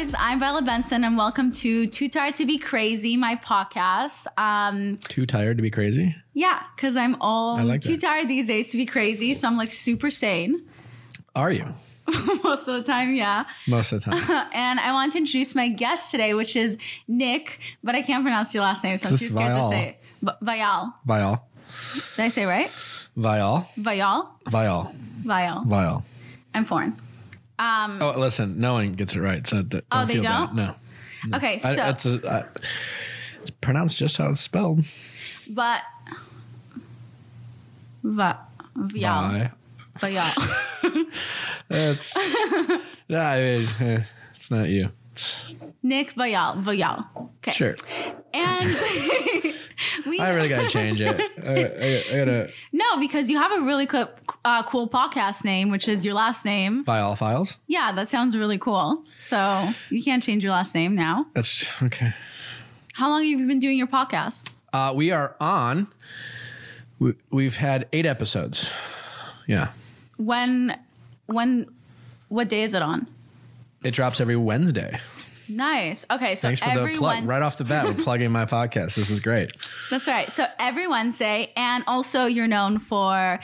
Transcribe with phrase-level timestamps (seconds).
[0.00, 4.26] guys, I'm Bella Benson, and welcome to Too Tired to Be Crazy, my podcast.
[4.38, 6.14] Um, Too tired to be crazy?
[6.32, 8.06] yeah, because I'm all like too that.
[8.06, 10.62] tired these days to be crazy, so I'm like super sane
[11.34, 11.74] Are you?
[12.42, 13.14] most of the time.
[13.14, 14.48] Yeah, Most of the time.
[14.54, 18.54] and I want to introduce my guest today, which is Nick, but I can't pronounce
[18.54, 20.00] your last name, so I'm too scared to say it.
[20.22, 20.94] V- Vial.
[21.04, 21.46] Vial.
[22.16, 22.70] Did I say it right?
[23.16, 23.68] Vial.
[23.76, 24.34] Vial.
[24.48, 24.94] Vial.
[25.24, 25.64] Vial.
[25.64, 26.04] Vial.
[26.54, 26.96] I'm foreign.
[27.60, 29.46] Um, Oh, listen, no one gets it right.
[29.46, 30.54] So don't Oh, they don't?
[30.54, 30.74] No.
[31.34, 32.44] okay, so I, it's, a, I,
[33.42, 34.84] it's pronounced just how it's spelled.
[35.46, 35.82] but
[38.02, 38.38] va,
[38.74, 39.30] Vial.
[39.30, 39.50] Vi.
[40.00, 40.32] Vial.
[41.68, 42.14] That's.
[43.08, 44.02] yeah, I mean, eh,
[44.34, 44.90] it's not you.
[45.82, 46.60] Nick Viall.
[46.60, 47.04] Vial.
[47.38, 47.52] Okay.
[47.52, 47.76] sure.
[48.32, 48.64] And
[50.06, 51.20] we I really got to change it.
[51.42, 52.50] I, I, I got to.
[52.72, 54.08] no, because you have a really cool,
[54.44, 56.84] uh, cool podcast name, which is your last name.
[56.84, 57.56] Viall files?
[57.66, 59.04] Yeah, that sounds really cool.
[59.18, 61.26] So you can't change your last name now.
[61.34, 62.12] That's okay.
[62.94, 64.52] How long have you been doing your podcast?
[64.72, 65.88] Uh, we are on.
[66.98, 68.70] We, we've had eight episodes.
[69.46, 69.70] Yeah.
[70.18, 70.78] When,
[71.26, 71.66] when,
[72.28, 73.06] what day is it on?
[73.82, 75.00] It drops every Wednesday.
[75.48, 76.06] Nice.
[76.10, 77.14] Okay, so Thanks for every the plug.
[77.14, 77.26] Wednesday.
[77.28, 78.94] Right off the bat, we're plugging my podcast.
[78.94, 79.56] This is great.
[79.90, 80.30] That's right.
[80.30, 83.40] So every Wednesday, and also you're known for,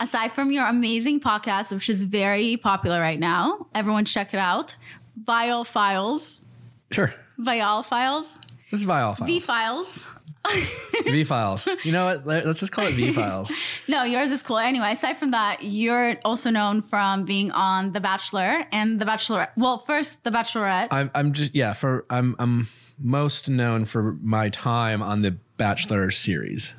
[0.00, 4.76] aside from your amazing podcast, which is very popular right now, everyone check it out.
[5.22, 6.42] Viall Files,
[6.90, 7.12] Sure.
[7.38, 8.38] Viall Files,
[8.70, 9.26] This is Viall files.
[9.28, 10.06] V Files.
[11.04, 11.66] V files.
[11.84, 12.26] You know what?
[12.26, 13.52] Let- Let's just call it V files.
[13.88, 14.58] No, yours is cool.
[14.58, 19.50] Anyway, aside from that, you're also known from being on The Bachelor and The Bachelorette.
[19.56, 20.88] Well, first The Bachelorette.
[20.90, 21.72] I'm, I'm just yeah.
[21.72, 26.74] For I'm I'm most known for my time on the Bachelor series,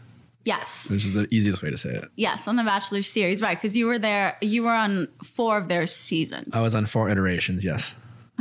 [0.46, 2.10] yes, which is the easiest way to say it.
[2.16, 3.58] yes, on the Bachelor series, right?
[3.58, 4.38] Because you were there.
[4.42, 6.50] You were on four of their seasons.
[6.54, 7.64] I was on four iterations.
[7.66, 7.96] Yes.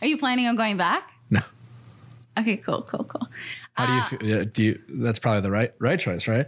[0.00, 1.10] Are you planning on going back?
[1.30, 1.40] No.
[2.38, 3.28] Okay, cool, cool, cool.
[3.74, 4.28] How do you feel?
[4.38, 4.82] Yeah, do you?
[4.88, 6.46] That's probably the right right choice, right?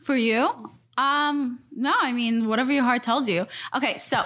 [0.00, 0.48] For you?
[0.98, 3.46] Um, no, I mean, whatever your heart tells you.
[3.74, 4.22] Okay, so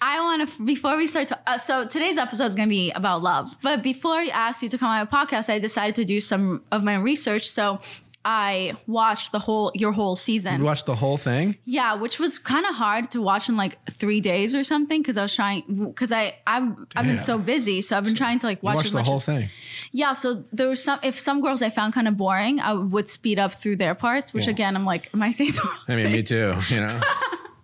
[0.00, 2.90] I want to, before we start, to, uh, so today's episode is going to be
[2.92, 3.56] about love.
[3.62, 6.62] But before I asked you to come on my podcast, I decided to do some
[6.70, 7.48] of my research.
[7.50, 7.80] So
[8.28, 10.58] I watched the whole, your whole season.
[10.58, 11.56] You watched the whole thing.
[11.64, 15.16] Yeah, which was kind of hard to watch in like three days or something because
[15.16, 18.46] I was trying because I I've, I've been so busy, so I've been trying to
[18.48, 19.48] like watch the whole as- thing.
[19.92, 23.08] yeah, so there was some if some girls I found kind of boring, I would
[23.08, 24.50] speed up through their parts, which Yeah.
[24.54, 26.12] again I'm like, am I saying the wrong I mean, thing?
[26.12, 26.52] me too.
[26.68, 27.00] You know.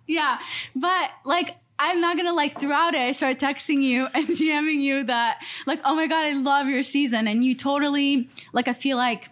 [0.05, 0.37] Yeah,
[0.75, 2.99] but like I'm not gonna like throughout it.
[3.01, 6.83] I start texting you and DMing you that like, oh my god, I love your
[6.83, 8.67] season, and you totally like.
[8.67, 9.29] I feel like.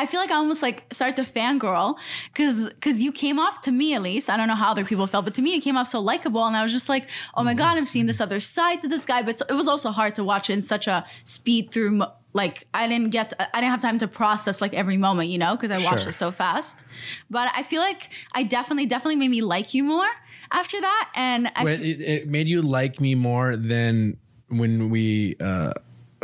[0.00, 1.96] I feel like I almost like start to fangirl
[2.32, 5.06] because because you came off to me at least I don't know how other people
[5.06, 7.44] felt but to me you came off so likable and I was just like oh
[7.44, 10.14] my god I'm seeing this other side to this guy but it was also hard
[10.14, 12.02] to watch in such a speed through
[12.32, 15.54] like I didn't get I didn't have time to process like every moment you know
[15.54, 16.10] because I watched Sure.
[16.10, 16.82] it so fast
[17.28, 20.08] but I feel like I definitely definitely made me like you more
[20.50, 24.16] after that and I Wait, it, it made you like me more than
[24.48, 25.72] when we uh,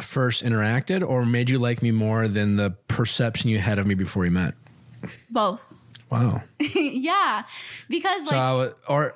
[0.01, 3.95] first interacted, or made you like me more than the perception you had of me
[3.95, 4.55] before we met?
[5.31, 5.73] both
[6.11, 6.43] Wow.
[6.59, 7.45] yeah
[7.89, 9.15] because like so, I was, or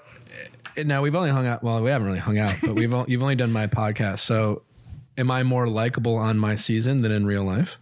[0.76, 1.62] uh, now we've only hung out.
[1.62, 4.20] Well, we haven't really hung out, but we've o- you've only done my podcast.
[4.20, 4.62] So,
[5.16, 7.78] am I more likable on my season than in real life?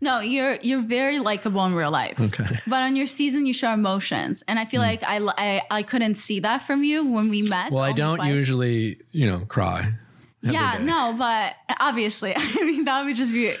[0.00, 2.20] No, you're you're very likable in real life.
[2.20, 2.58] Okay.
[2.66, 6.16] But on your season, you show emotions, and I feel like I, I I couldn't
[6.16, 7.72] see that from you when we met.
[7.72, 8.32] Well, I don't twice.
[8.32, 9.94] usually, you know, cry.
[10.42, 10.84] Yeah, day.
[10.84, 13.54] no, but obviously, I mean that would just be.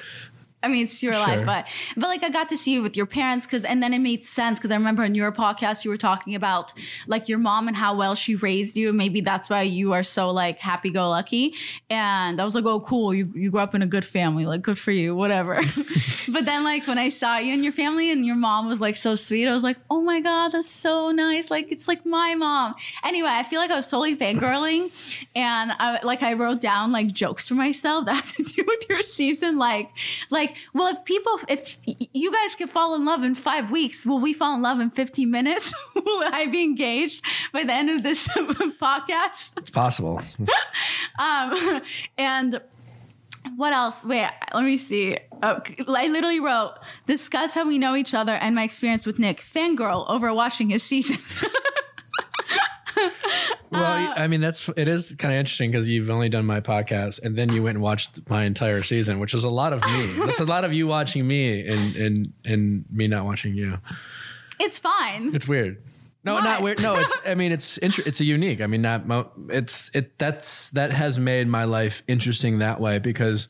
[0.62, 1.66] I mean, it's your life, but
[1.96, 4.24] but like I got to see you with your parents because, and then it made
[4.24, 6.74] sense because I remember in your podcast you were talking about
[7.06, 8.92] like your mom and how well she raised you.
[8.92, 11.54] Maybe that's why you are so like happy go lucky.
[11.88, 14.60] And I was like, oh, cool, you you grew up in a good family, like
[14.60, 15.54] good for you, whatever.
[16.28, 18.96] but then like when I saw you and your family and your mom was like
[18.96, 21.50] so sweet, I was like, oh my god, that's so nice.
[21.50, 22.74] Like it's like my mom.
[23.02, 24.90] Anyway, I feel like I was totally fangirling,
[25.34, 28.88] and I like I wrote down like jokes for myself that had to do with
[28.90, 29.88] your season, like
[30.28, 34.20] like well if people if you guys can fall in love in five weeks, will
[34.20, 35.72] we fall in love in fifteen minutes?
[35.94, 38.28] will I be engaged by the end of this
[38.80, 39.50] podcast?
[39.56, 40.20] It's possible.
[41.18, 41.82] Um,
[42.16, 42.60] and
[43.56, 44.04] what else?
[44.04, 45.18] Wait, let me see.
[45.42, 46.74] Oh, I literally wrote,
[47.06, 49.42] discuss how we know each other and my experience with Nick.
[49.42, 51.18] Fangirl over watching his season.
[53.70, 56.60] Well, Uh, I mean, that's it is kind of interesting because you've only done my
[56.60, 59.82] podcast and then you went and watched my entire season, which is a lot of
[59.84, 60.06] me.
[60.26, 63.78] that's a lot of you watching me and and and me not watching you.
[64.58, 65.34] it's fine.
[65.34, 65.82] It's weird.
[66.22, 66.40] No, Why?
[66.44, 66.82] not weird.
[66.82, 67.16] No, it's.
[67.24, 68.60] I mean, it's inter- it's a unique.
[68.60, 70.18] I mean, not mo- it's it.
[70.18, 73.48] That's that has made my life interesting that way because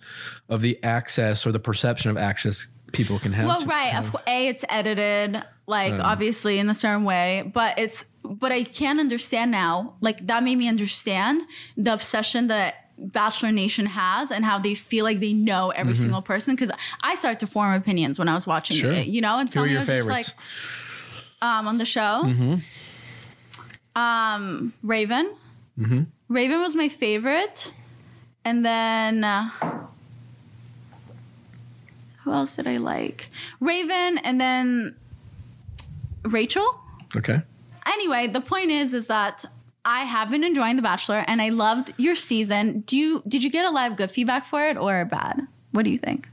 [0.49, 3.47] of the access or the perception of access people can have.
[3.47, 3.93] Well, to- right.
[4.05, 9.01] Course, a it's edited like obviously in a certain way, but it's but I can
[9.01, 9.95] understand now.
[10.01, 11.41] Like that made me understand
[11.77, 16.21] the obsession that Bachelor Nation has and how they feel like they know every single
[16.21, 16.55] person.
[16.55, 16.71] Because
[17.03, 18.91] I started to form opinions when I was watching Mm-hmm.
[18.91, 19.01] Sure.
[19.01, 19.07] it.
[19.07, 20.35] You know, and some your was just like favorites?
[21.41, 22.31] um, on the show.
[23.97, 25.31] Um, Raven.
[26.29, 27.73] Raven was my favorite,
[28.45, 29.25] and then.
[29.25, 29.51] Uh,
[32.25, 33.31] who else did I like?
[33.61, 34.95] Raven and then
[36.25, 36.67] Rachel.
[37.17, 37.43] okay.
[37.87, 39.45] Anyway, the point is is that
[39.85, 42.81] I have been enjoying The Bachelor and I loved your season.
[42.81, 45.41] Do you did you get a lot of good feedback for it or bad?
[45.73, 46.29] What do you think?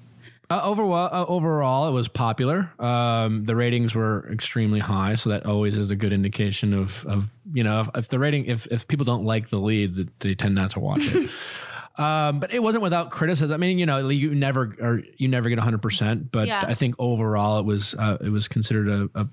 [0.49, 2.71] Uh, overall, uh, overall, it was popular.
[2.79, 7.33] Um, the ratings were extremely high, so that always is a good indication of, of
[7.53, 10.35] you know, if, if the rating, if, if people don't like the lead, th- they
[10.35, 11.29] tend not to watch it.
[11.97, 13.53] um, but it wasn't without criticism.
[13.53, 16.63] I mean, you know, you never or you never get hundred percent, but Yeah.
[16.65, 19.09] I think overall it was uh, it was considered a.
[19.19, 19.27] a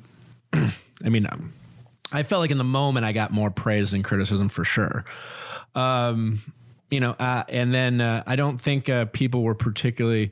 [1.05, 1.27] I mean,
[2.13, 5.05] I felt like in the moment I got more praise than criticism for sure.
[5.75, 6.41] Um,
[6.91, 10.31] you know, uh, and then uh, I don't think uh, people were particularly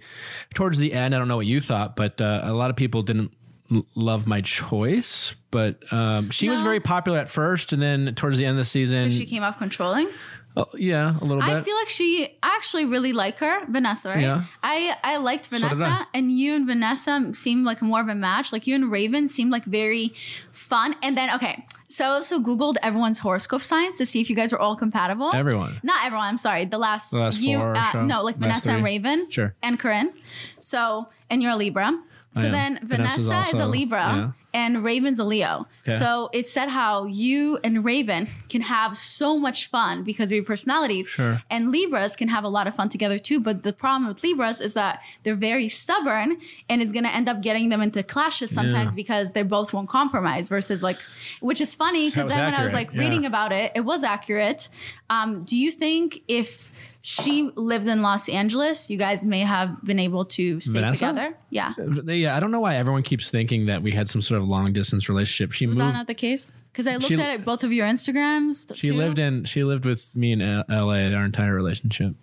[0.55, 1.15] towards the end.
[1.15, 3.33] I don't know what you thought, but uh, a lot of people didn't
[3.73, 5.35] l- love my choice.
[5.51, 8.65] But um, she was very popular at first, and then towards the end of the
[8.65, 10.09] season, She came off controlling.
[10.57, 11.51] Oh, yeah, a little bit.
[11.51, 14.21] I feel like she I actually really like her, Vanessa, right?
[14.21, 14.45] Yeah.
[14.63, 16.07] I I liked Vanessa I.
[16.15, 18.53] and you and Vanessa seemed like more of a match.
[18.53, 20.15] Like you and Raven seemed like very
[20.53, 20.95] fun.
[21.03, 24.53] And then okay, so I also Googled everyone's horoscope signs to see if you guys
[24.53, 25.31] were all compatible.
[25.35, 25.81] Everyone.
[25.83, 26.65] Not everyone, I'm sorry.
[26.65, 28.05] The last The last you four uh, so?
[28.05, 28.85] no, like Vanessa and?
[28.85, 29.31] Raven.
[29.31, 29.55] Sure.
[29.63, 30.13] And Corinne.
[30.61, 31.99] So and you're a Libra.
[32.33, 34.33] So then Vanessa is a Libra yeah.
[34.55, 35.67] And Raven's a Leo.
[35.89, 35.99] Okay.
[35.99, 40.45] So it said how you and Raven can have so much fun because of your
[40.45, 41.09] personalities.
[41.09, 41.43] Sure.
[41.51, 43.41] And Libras can have a lot of fun together too.
[43.41, 46.39] But the problem with Libras is that they're very stubborn
[46.69, 48.97] and it's going to end up getting them into clashes sometimes Yeah.
[48.97, 50.99] because they both won't compromise versus like,
[51.41, 54.05] which is funny because then when I was accurate, like reading about it, it was
[54.05, 54.69] accurate.
[55.11, 56.73] Um, do you think if
[57.03, 60.99] she lived in Los Angeles, you guys may have been able to stay Vanessa?
[61.07, 61.37] together?
[61.51, 61.75] Yeah.
[62.07, 64.73] yeah, I don't know why everyone keeps thinking that we had some sort of long
[64.73, 65.53] distance relationship.
[65.53, 65.79] She that moved.
[65.95, 66.53] not the case?
[66.73, 68.75] Because I looked She- at it, both of your Instagrams.
[68.77, 69.45] She lived in.
[69.45, 71.13] She lived with me in L- L.A.
[71.13, 72.15] Our entire relationship.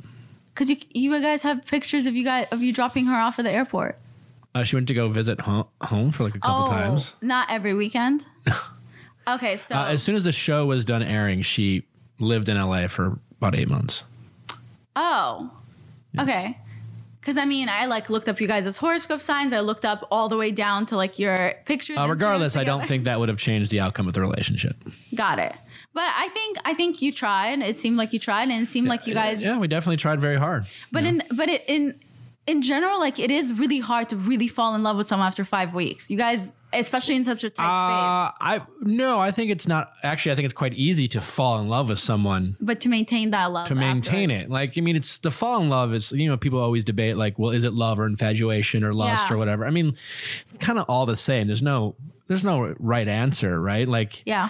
[0.53, 3.43] because you you guys have pictures of you guys of you dropping her off at
[3.45, 3.99] the airport.
[4.55, 7.13] Uh, she went to go visit home, home for like a couple times.
[7.21, 8.25] Oh, not every weekend.
[9.27, 11.83] okay, so Uh, as soon as the show was done airing, she
[12.19, 14.01] lived in LA for about eight months.
[14.95, 15.51] Oh,
[16.19, 16.57] okay.
[17.19, 19.51] Because I mean, I like looked up you guys' horoscope signs.
[19.51, 21.97] I looked up all the way down to like your pictures.
[21.97, 24.75] Uh, regardless, I don't think that would have changed the outcome of the relationship.
[25.13, 25.53] Got it.
[25.93, 27.59] But I think I think you tried.
[27.59, 29.43] It seemed like you tried, and it seemed like you guys.
[29.43, 30.65] Yeah, we definitely tried very hard.
[30.91, 31.99] But in but it in
[32.47, 35.43] in general, like it is really hard to really fall in love with someone after
[35.43, 36.09] five weeks.
[36.09, 39.91] You guys, especially in such a tight Uh, I no, I think it's not.
[40.03, 43.31] Actually, I think it's quite easy to fall in love with someone but to maintain
[43.31, 44.45] that love, to maintain afterwards.
[44.49, 44.51] it.
[44.51, 47.39] Like, I mean, it's the fall in love is, you know, people always debate, like,
[47.39, 49.35] well, is it love or infatuation or lust Yeah.
[49.35, 49.65] or whatever?
[49.65, 49.95] I mean,
[50.47, 51.47] it's kind of all the same.
[51.47, 51.95] There's no,
[52.27, 53.87] there's no right answer, right?
[53.87, 54.49] Like, Yeah.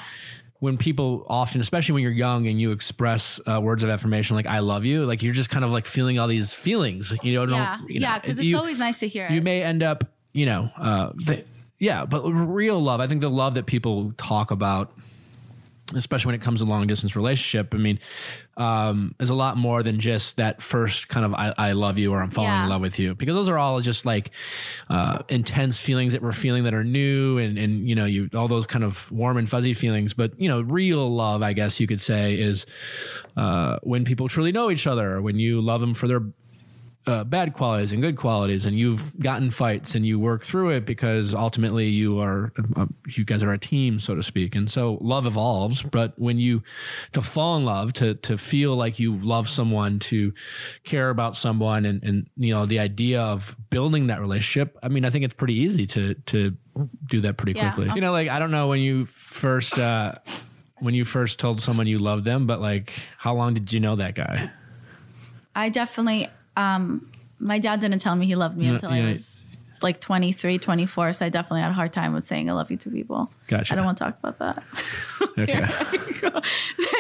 [0.60, 4.46] when people often, especially when you're young and you express uh, words of affirmation like
[4.46, 7.14] "I love you," like you're just kind of like feeling all these feelings.
[7.24, 9.38] You know, Yeah, don't, you know, yeah, because it's you- always nice to hear you
[9.38, 9.44] it.
[9.44, 10.04] may end up,
[10.34, 11.46] you know, uh, th-
[11.80, 13.00] yeah, but real love.
[13.00, 14.92] I think the love that people talk about,
[15.96, 18.00] especially when it comes to long distance relationship, I mean,
[18.58, 22.12] um, is a lot more than just that first kind of I, I love you
[22.12, 22.64] or I'm falling Yeah.
[22.66, 24.32] in love with you because those are all just like
[24.90, 28.50] uh, intense feelings that we're feeling that are new and and you know you all
[28.50, 30.14] those kind of warm and fuzzy feelings.
[30.14, 32.66] But you know, real love, I guess you could say, is
[33.38, 36.22] uh, when people truly know each other, when you love them for their
[37.08, 40.86] uh, bad qualities and good qualities, and you've gotten fights and you work through it
[40.86, 44.54] because ultimately you are, uh, you guys are a team, so to speak.
[44.54, 45.82] And so love evolves.
[45.82, 46.62] But when you
[47.14, 50.34] to fall in love, to to feel like you love someone, to
[50.84, 54.78] care about someone, and and you know the idea of building that relationship.
[54.84, 56.56] I mean, I think it's pretty easy to to
[57.08, 57.72] do that pretty Yeah.
[57.72, 57.92] quickly.
[57.96, 59.78] You know, like I don't know when you first.
[59.80, 60.16] Uh,
[60.82, 63.98] when you first told someone you loved them, but like, how long did you know
[63.98, 64.50] that guy?
[65.54, 69.08] I definitely, um, my dad didn't tell me he loved me Yeah, until yeah.
[69.08, 69.42] I was
[69.82, 71.14] like 23, 24.
[71.14, 73.32] So I definitely had a hard time with saying I love you to people.
[73.48, 73.72] Gotcha.
[73.72, 74.66] I don't want to talk about that.
[75.38, 75.66] Okay.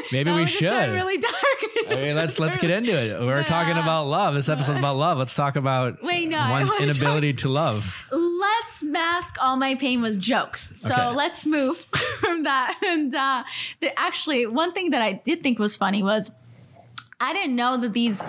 [0.14, 0.90] Maybe That we should.
[0.90, 1.36] really dark.
[1.90, 3.20] I mean, let's let's get into it.
[3.20, 4.34] We're talking about love.
[4.36, 5.18] This episode's about love.
[5.18, 8.06] Let's talk about Wait, no, one's inability to love.
[8.12, 10.72] Let's mask, all my pain was jokes.
[10.76, 11.10] So Okay.
[11.16, 11.78] let's move
[12.22, 12.80] from that.
[12.86, 13.44] And uh,
[13.82, 16.32] the, actually, one thing that I did think was funny was
[17.20, 18.22] I didn't know that these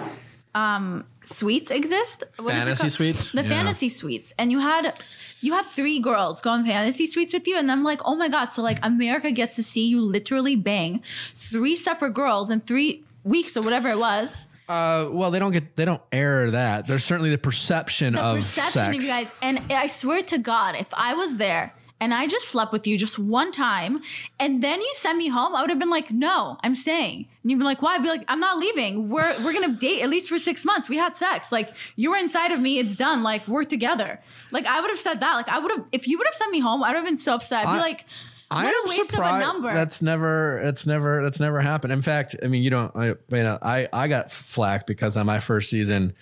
[0.55, 2.25] um, suites exist.
[2.39, 3.33] What Fantasy suites?
[3.33, 3.49] The Yeah.
[3.49, 4.95] fantasy suites, and you had
[5.41, 8.29] you had three girls go on fantasy suites with you, and I'm like, oh my
[8.29, 8.53] god!
[8.53, 11.03] So like America gets to see you literally bang
[11.35, 14.37] three separate girls in three weeks or whatever it was.
[14.69, 16.87] Uh, well, they don't get they don't air that.
[16.87, 18.89] There's certainly the perception of the of perception sex.
[18.89, 19.33] of you guys.
[19.43, 22.97] And I swear to God, if I was there and I just slept with you
[22.97, 24.01] just one time
[24.39, 27.29] and then you sent me home, I would have been like, no, I'm staying.
[27.43, 27.95] And you'd be like, why?
[27.97, 29.09] I'd be like, I'm not leaving.
[29.09, 30.89] We're we're gonna date at least for six months.
[30.89, 31.53] We had sex.
[31.53, 33.23] Like you were inside of me, it's done.
[33.23, 34.21] Like we're together.
[34.51, 35.35] Like I would have said that.
[35.35, 37.19] Like I would have if you would have sent me home, I would have been
[37.19, 37.67] so upset.
[37.67, 38.07] I'd be I- like,
[38.53, 39.73] I what am a waste of a number.
[39.73, 40.59] That's never.
[40.59, 41.23] It's never.
[41.23, 41.93] That's never happened.
[41.93, 42.91] In fact, I mean, you don't.
[42.97, 46.15] I, you know, I I got flack because on my first season.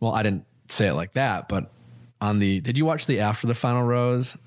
[0.00, 1.70] Well, I didn't say it like that, but
[2.22, 2.60] on the.
[2.60, 4.38] Did you watch the after the final rose?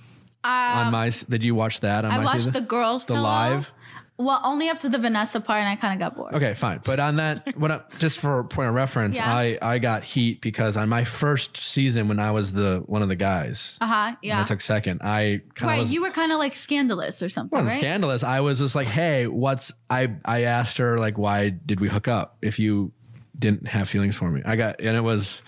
[0.43, 1.09] On my.
[1.29, 2.53] Did you watch that on Um, I my watched season?
[2.53, 3.71] the girls the live.
[4.15, 6.35] Well, only up to the Vanessa part, and I kind of got bored.
[6.35, 6.81] Okay, fine.
[6.83, 9.27] But on that, when I, just for point of reference, Yeah.
[9.35, 13.09] I I got heat because on my first season when I was the one of
[13.09, 14.15] the guys, Uh huh.
[14.21, 14.39] Yeah.
[14.39, 15.01] I took second.
[15.03, 15.79] I kind of Right.
[15.79, 17.79] was You were kind of like scandalous or something, wasn't right?
[17.79, 18.23] scandalous.
[18.23, 22.07] I was just like, hey, what's I I asked her like why did we hook
[22.07, 22.91] up if you
[23.39, 24.43] didn't have feelings for me?
[24.45, 25.41] I got and it was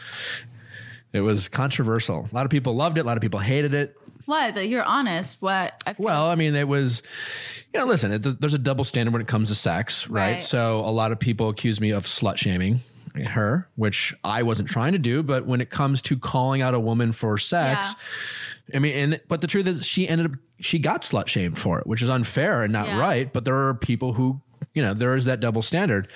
[1.14, 2.28] it was controversial.
[2.32, 3.96] A lot of people loved it, a lot of people hated it.
[4.26, 4.56] What?
[4.56, 5.42] That You're honest.
[5.42, 5.82] What?
[5.86, 7.02] I Well, I mean, it was,
[7.74, 10.34] you know, listen, it, there's a double standard when it comes to sex, right?
[10.34, 10.42] Right.
[10.42, 12.82] So a lot of people accuse me of slut shaming
[13.16, 15.24] her, which I wasn't trying to do.
[15.24, 17.96] But when it comes to calling out a woman for sex,
[18.74, 21.80] I mean, and but the truth is, she ended up she got slut shamed for
[21.80, 23.00] it, which is unfair and not Yeah.
[23.00, 23.32] right.
[23.32, 24.42] But there are people who.
[24.74, 26.08] You know, there is that double standard,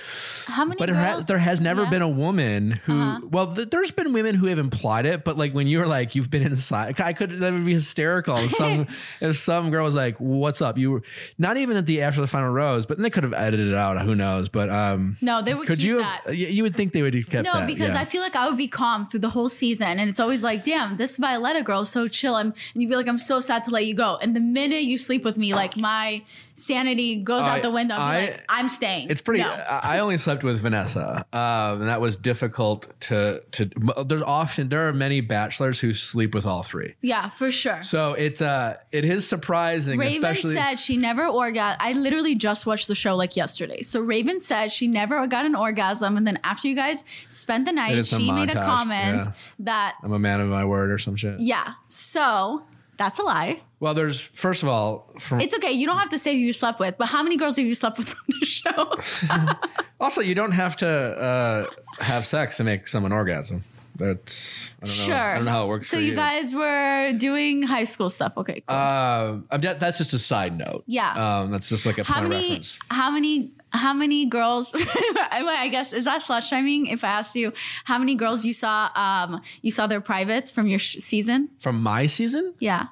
[0.47, 1.21] How many but there, girls?
[1.21, 1.83] ha- there has never Yeah.
[1.83, 1.91] Uh-huh.
[1.91, 3.27] been a woman who.
[3.29, 6.29] Well, th- there's been women who have implied it, but like when you're like you've
[6.31, 8.37] been inside, I could that would be hysterical.
[8.37, 8.87] If some
[9.21, 11.03] if some girl was like, "What's up?" You were
[11.37, 13.99] not even at the after the final rose, but they could have edited it out.
[14.01, 14.49] Who knows?
[14.49, 15.97] But um, No, they would could keep you?
[15.99, 16.35] that.
[16.35, 17.67] You would think they would have kept No, that.
[17.67, 17.99] because yeah.
[17.99, 20.63] I feel like I would be calm through the whole season, and it's always like,
[20.63, 23.63] "Damn, this Violetta girl is so chill," I'm, and you'd be like, "I'm so sad
[23.65, 26.21] to let you go." And the minute you sleep with me, like my
[26.59, 27.95] sanity goes I- out the window.
[27.95, 29.41] I'm I- like, "I'm staying." It's pretty.
[29.43, 29.49] No.
[29.49, 33.69] I only slept with Vanessa, um, and that was difficult to to.
[34.05, 37.81] There's often there are many bachelors who sleep with all three, yeah, for sure.
[37.83, 40.55] so it's uh it is surprising, Raven especially.
[40.55, 41.77] said she never orgasm.
[41.79, 43.81] I literally just watched the show like yesterday.
[43.81, 47.71] So Raven said she never got an orgasm, and then after you guys spent the
[47.71, 49.31] night, she some made a comment yeah.
[49.59, 51.39] that I'm a man of my word or some shit.
[51.39, 51.73] yeah.
[51.87, 52.63] So
[52.99, 53.61] that's a lie.
[53.79, 55.71] Well, there's first of all, from It's okay.
[55.71, 57.73] You don't have to say who you slept with, but how many girls have you
[57.73, 59.47] slept with on the show?
[59.99, 61.65] also you don't have to uh,
[62.03, 63.63] have sex to make someone orgasm.
[63.99, 65.03] That's I don't know.
[65.03, 65.15] sure.
[65.15, 65.89] I don't know how it works.
[65.89, 68.37] So for you guys were doing high school stuff.
[68.37, 68.63] Okay.
[68.65, 68.75] Cool.
[68.75, 70.83] Uh, I'm de- that's just a side note.
[70.87, 71.11] Yeah.
[71.41, 72.35] Um, that's just like a how many?
[72.41, 72.79] reference.
[72.89, 73.51] How many?
[73.71, 74.73] How many girls?
[74.77, 76.87] I I guess is that slut shaming?
[76.87, 77.53] If I asked you
[77.83, 81.49] how many girls you saw, um, you saw their privates from your sh- season.
[81.59, 82.87] From my season, Yeah,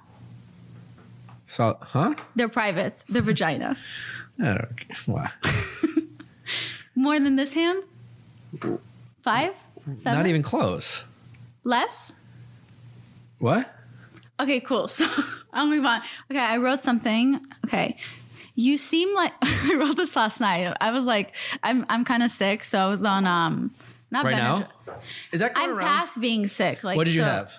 [1.47, 2.13] so huh?
[2.35, 3.75] their privates, their vagina.
[4.39, 5.07] I don't.
[5.07, 5.29] Wow.
[6.95, 7.81] More than this hand?
[9.23, 9.53] Five?
[9.95, 10.13] Seven?
[10.17, 11.03] Not even close.
[11.63, 12.11] less.
[13.39, 13.71] What?
[14.39, 14.87] Okay, cool.
[14.97, 15.05] So
[15.53, 16.01] I'll move on.
[16.31, 17.39] Okay, I wrote something.
[17.65, 17.97] Okay.
[18.55, 20.75] You seem like I wrote this last night.
[20.81, 23.71] I was like, I'm I'm kind of sick, so I was on um
[24.11, 24.59] not Right Benadryl.
[24.87, 24.93] now?
[25.31, 25.87] Is that I'm around?
[25.87, 26.83] past being sick.
[26.83, 27.53] Like what did you so- have?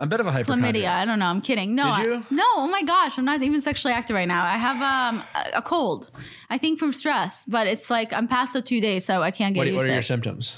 [0.00, 0.88] I'm a bit of a Chlamydia.
[0.88, 1.26] I don't know.
[1.26, 1.74] I'm kidding.
[1.76, 2.44] No, Did I- no.
[2.56, 4.44] Oh my gosh, I'm not even sexually active right now.
[4.44, 6.10] I have um a- a cold.
[6.50, 9.54] I think from stress, but it's like I'm past the two days, so I can't
[9.54, 10.56] get What, you what are your symptoms?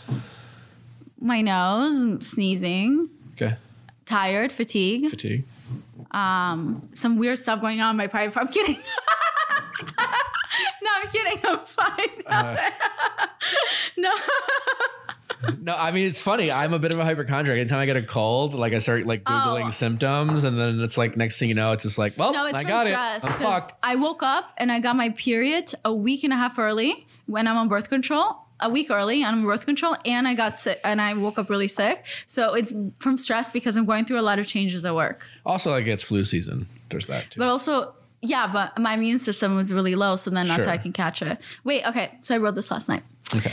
[1.20, 3.56] My nose, sneezing, Okay.
[4.04, 5.44] tired, fatigue, Fatigue.
[6.10, 8.36] Um, some weird stuff going on in my private.
[8.38, 8.76] I'm kidding.
[9.98, 11.40] no, I'm kidding.
[11.44, 12.22] I'm fine.
[12.26, 12.70] Uh,
[13.96, 14.12] no.
[15.60, 16.50] No, I mean it's funny.
[16.50, 17.58] I'm a bit of a hypochondriac.
[17.58, 19.70] Anytime I get a cold, like I start like googling Oh.
[19.70, 22.54] symptoms, and then it's like next thing you know, it's just like, well, No, it's
[22.58, 23.24] I from got stress.
[23.24, 23.30] it.
[23.30, 23.72] I'm fucked.
[23.82, 27.46] I woke up and I got my period a week and a half early when
[27.48, 28.45] I'm on birth control.
[28.60, 31.68] A week early on birth control, and I got sick, and I woke up really
[31.68, 32.06] sick.
[32.26, 35.28] So it's from stress because I'm going through a lot of changes at work.
[35.44, 36.66] Also, like it's flu season.
[36.90, 37.38] There's that too.
[37.40, 40.66] But also, yeah, but my immune system was really low, so then that's Sure.
[40.68, 41.38] how I can catch it.
[41.64, 42.12] Wait, okay.
[42.22, 43.02] So I wrote this last night.
[43.34, 43.52] okay.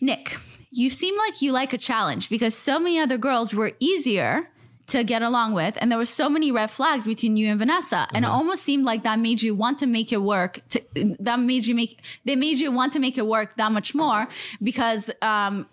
[0.00, 0.38] Nick,
[0.70, 4.48] you seem like you like a challenge because so many other girls were easier
[4.88, 8.06] to get along with, and there were so many red flags between you and Vanessa,
[8.12, 10.60] and it almost seemed like that made you want to make it work.
[10.70, 10.82] To,
[11.20, 14.28] that made you make they made you want to make it work that much more
[14.62, 15.10] because.
[15.22, 15.66] Um,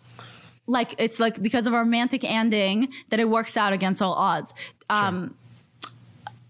[0.68, 4.52] like it's like because of a romantic ending that it works out against all odds.
[4.90, 5.36] Um,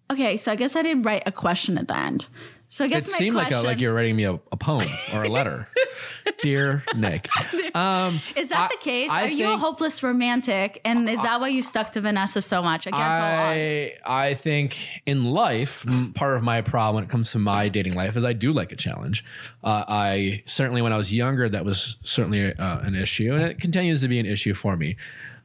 [0.10, 2.28] Okay, so I guess I didn't write a question at the end.
[2.75, 5.24] So I guess It seemed like a, like you're writing me a, a poem or
[5.24, 5.70] a letter,
[6.41, 7.29] dear Nick.
[7.74, 9.10] Um, is that I- the case?
[9.10, 10.82] I Are you a hopeless romantic?
[10.84, 13.58] And is that why you stuck to Vanessa so much against all odds?
[13.58, 17.94] I I think in life, part of my problem when it comes to my dating
[17.94, 19.24] life is I do like a challenge.
[19.63, 23.58] Uh, I certainly when I was younger that was certainly uh, an issue, and it
[23.62, 24.98] continues to be an issue for me.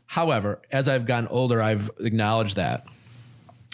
[0.07, 2.87] However, as I've gotten older, I've acknowledged that.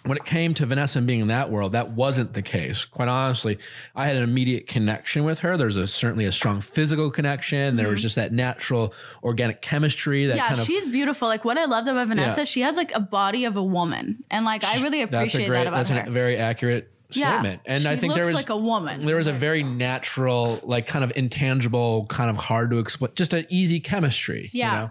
[0.07, 2.85] When it came to Vanessa and being in that world, that wasn't the case.
[2.85, 3.59] Quite honestly,
[3.95, 5.57] I had an immediate connection with her.
[5.57, 7.77] There's a certainly a strong physical connection.
[7.77, 10.27] There was just that natural, organic chemistry.
[10.27, 10.39] That Mm-hmm.
[10.39, 11.29] yeah, kind of she's beautiful.
[11.29, 12.45] Like what I loved about Vanessa, Yeah.
[12.45, 15.59] she has like a body of a woman, and like I really that's appreciate great
[15.59, 16.05] that about that's her.
[16.07, 17.61] a very accurate statement.
[17.65, 17.75] Yeah.
[17.77, 19.07] and i think there was like a woman.
[19.07, 23.33] there was a very natural like kind of intangible kind of hard to explain just
[23.33, 24.67] an easy chemistry Yeah.
[24.73, 24.91] you know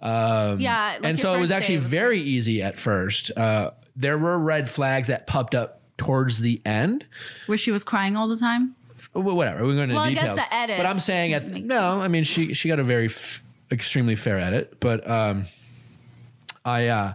[0.00, 3.30] um, yeah, like and so it was actually was very easy at first.
[3.36, 7.04] Uh, there were red flags that popped up towards the end.
[7.46, 8.74] Where she was crying all the time.
[9.14, 12.00] Well, whatever we're going to Well, I guess the edits but i'm saying at no
[12.00, 15.46] i mean she she got a very f- extremely fair edit but um
[16.64, 17.14] i uh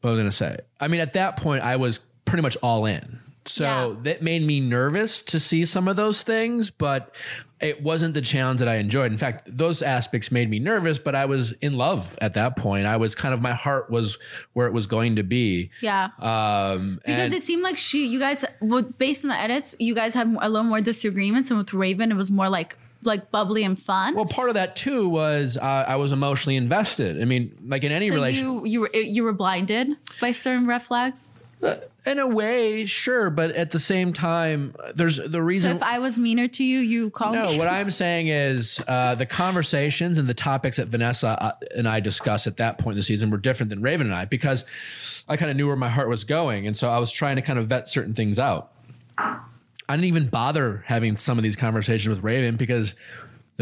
[0.00, 0.58] what was I going to say?
[0.80, 3.20] I mean at that point i was pretty much all in.
[3.46, 3.94] So Yeah.
[4.04, 7.14] that made me nervous to see some of those things but
[7.62, 11.14] it wasn't the challenge that i enjoyed in fact those aspects made me nervous but
[11.14, 14.18] i was in love at that point i was kind of my heart was
[14.52, 16.08] where it was going to be Yeah.
[16.18, 20.14] um Because it seemed like she, you guys, well, based on the edits, you guys
[20.14, 23.76] had a little more disagreements, and with Raven, it was more like like bubbly and
[23.78, 24.14] fun.
[24.14, 27.90] well part of that too was uh, i was emotionally invested i mean like in
[27.90, 29.88] any so relationship you you were you were blinded
[30.20, 31.30] by certain red flags.
[32.04, 35.76] In a way, sure, but at the same time, there's the So reason.
[35.76, 37.52] if I was meaner to you, you call no, me.
[37.52, 41.88] No, what I'm saying is uh, the conversations and the topics that Vanessa uh, and
[41.88, 44.64] I discussed at that point in the season were different than Raven and I because
[45.28, 47.42] I kind of knew where my heart was going, and so I was trying to
[47.42, 48.72] kind of vet certain things out.
[49.16, 52.96] I didn't even bother having some of these conversations with Raven because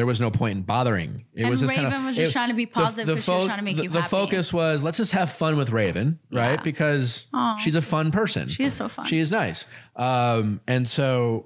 [0.00, 1.26] there was no point in bothering.
[1.34, 3.44] It And was just kind Raven of, was just trying to be positive she was
[3.44, 4.16] trying to make the, you the happy.
[4.16, 6.52] The focus was let's just have fun with Raven, right?
[6.52, 6.62] Yeah.
[6.62, 7.26] Because
[7.60, 8.48] she's a fun person.
[8.48, 9.04] She is so fun.
[9.04, 9.66] She is nice.
[9.96, 11.44] Um, and so,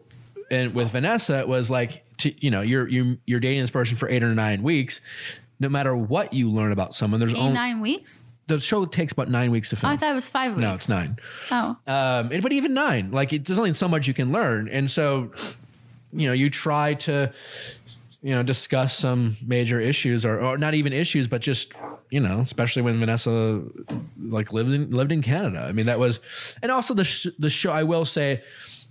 [0.52, 3.96] and with Vanessa, it was like, to, you know, you're you you're dating this person
[3.96, 5.00] for eight or nine weeks.
[5.58, 8.22] No matter what you learn about someone, there's Eight, only nine weeks.
[8.46, 9.92] the show takes about nine weeks to Oh, film.
[9.92, 10.60] I thought it was five weeks.
[10.62, 11.16] no, it's nine.
[11.50, 14.68] Oh, Um, and, but even nine, like it, there's only so much you can learn,
[14.68, 15.30] and so
[16.12, 17.32] you know you try to
[18.24, 21.72] you know discuss some major issues or, or not even issues, but just
[22.10, 23.62] you know, especially when Vanessa
[24.18, 25.60] like lived in lived in Canada.
[25.68, 26.20] I mean, that was,
[26.62, 27.70] and also the sh- the show.
[27.70, 28.42] I will say.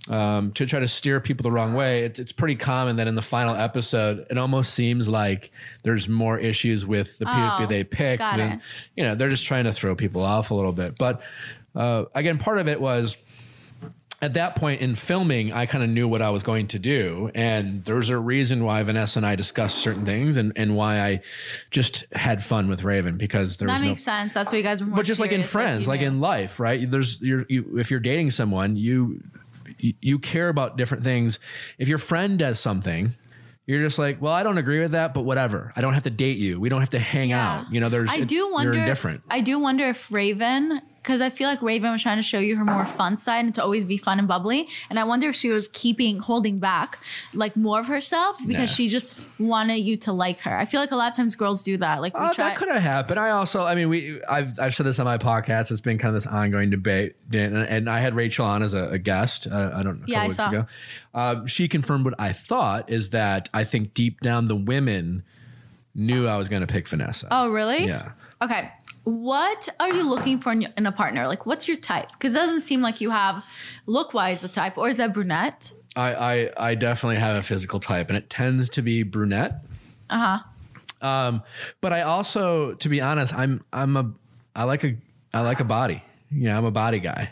[0.06, 3.14] Um, to try to steer people the wrong way, it's, it's pretty common that in
[3.14, 5.50] the final episode, it almost seems like
[5.82, 8.60] there's more issues with the people Oh, they pick got than it.
[8.98, 10.98] you know they're just trying to throw people off a little bit.
[10.98, 11.22] But
[11.74, 13.16] uh, again, part of it was
[14.22, 17.30] at that point in filming, I kind of knew what I was going to do.
[17.34, 21.20] And there's a reason why Vanessa and I discussed certain things and, and why I
[21.70, 23.88] just had fun with Raven because there that was no.
[23.88, 24.32] makes sense.
[24.32, 24.90] That's why you guys were.
[24.94, 26.90] But just like in friends, like in life, right?
[26.90, 29.20] There's you're, you if you're dating someone, you
[30.00, 31.38] you- care about different things.
[31.78, 33.14] If your friend does something,
[33.66, 35.72] you're just like, well, I don't agree with that, but whatever.
[35.76, 36.60] I don't have to date you.
[36.60, 37.60] We don't have to hang Yeah.
[37.60, 37.72] out.
[37.72, 38.78] You know, there's I it- do wonder.
[38.78, 42.22] You're if- I do wonder if Raven, because I feel like Raven was trying to
[42.22, 45.04] show you her more fun side and to always be fun and bubbly, and I
[45.04, 46.98] wonder if she was keeping holding back
[47.34, 48.74] like more of herself because Nah.
[48.74, 50.56] she just wanted you to like her.
[50.56, 52.00] I feel like a lot of times girls do that.
[52.00, 52.48] Like we Uh, try.
[52.48, 53.18] that could have happened.
[53.20, 55.70] I also, I mean, we, I've, I've said this on my podcast.
[55.70, 58.88] It's been kind of this ongoing debate, and, and I had Rachel on as a,
[58.88, 59.46] a guest.
[59.46, 60.48] Uh, I don't know, a Yeah, I saw.
[60.48, 60.66] ago.
[61.12, 65.22] Uh, she confirmed what I thought is that I think deep down the women
[65.94, 67.28] knew I was going to pick Vanessa.
[67.30, 67.86] oh, really?
[67.86, 68.12] yeah.
[68.42, 68.70] Okay.
[69.04, 71.28] What are you looking for in, in a partner?
[71.28, 72.08] Like, what's your type?
[72.12, 73.44] Because it doesn't seem like you have
[73.86, 75.72] look wise a type, or is that brunette?
[75.94, 79.64] I, I, I definitely have a physical type, and it tends to be brunette.
[80.10, 80.38] Uh
[81.02, 81.06] huh.
[81.06, 81.42] Um,
[81.80, 84.10] but I also, to be honest, I'm, I'm a,
[84.56, 84.96] I like a,
[85.34, 86.02] I like a body.
[86.30, 87.30] You know, I'm a body guy.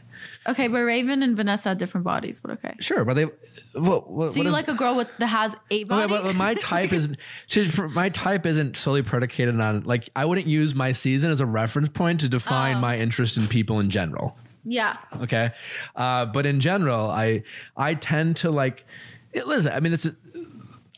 [0.48, 2.74] Okay, but Raven and Vanessa have different bodies, but okay.
[2.80, 3.26] Sure, but they.
[3.74, 6.12] What, what, So you like a girl with that has a body?
[6.14, 7.08] Okay, but my type is
[7.94, 11.88] my type isn't solely predicated on like I wouldn't use my season as a reference
[11.88, 12.80] point to define Oh.
[12.80, 14.36] my interest in people in general.
[14.64, 14.98] yeah.
[15.22, 15.50] Okay,
[15.96, 17.42] uh, but in general, I
[17.76, 18.84] I tend to like.
[19.32, 20.06] it- Listen, I mean, it's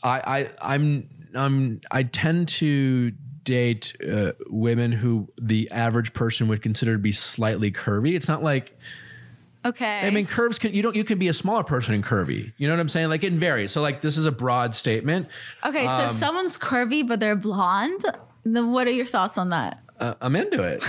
[0.02, 3.12] I I I'm I'm I tend to
[3.44, 8.12] date uh, women who the average person would consider to be slightly curvy.
[8.14, 8.78] It's not like
[9.66, 10.06] Okay.
[10.06, 12.52] I mean, curves can you don't you can be a smaller person and curvy.
[12.58, 13.08] You know what I'm saying?
[13.08, 13.70] Like it varies.
[13.72, 15.28] So like this is a broad statement.
[15.64, 18.04] okay, so if someone's curvy but they're blonde,
[18.44, 19.80] then what are your thoughts on that?
[19.98, 20.82] Uh, I'm into it.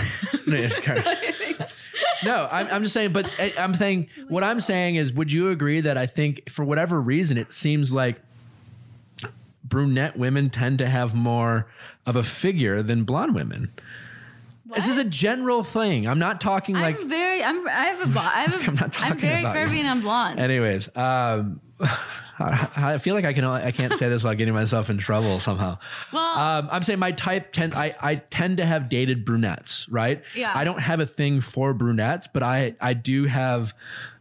[2.24, 5.50] no, I'm, I'm just saying, but I- I'm saying what I'm saying is, would you
[5.50, 8.16] agree that I think for whatever reason it seems like
[9.64, 11.66] brunette women tend to have more
[12.06, 13.72] of a figure than blonde women.
[14.74, 16.08] This is a general thing.
[16.08, 16.98] I'm not talking like.
[17.00, 17.42] I'm very.
[17.42, 17.68] I'm.
[17.68, 18.18] I have a.
[18.20, 18.66] I have a.
[18.66, 19.64] I'm not I'm talking very about you.
[19.66, 20.40] curvy and I'm blonde.
[20.40, 23.44] Anyways, um, I I feel like I can.
[23.44, 25.78] I can't say this without getting myself in trouble somehow.
[26.12, 30.22] Well- um, I'm saying my type tend I, I tend to have dated brunettes, right?
[30.34, 30.50] Yeah.
[30.52, 33.72] I don't have a thing for brunettes, but I I do have.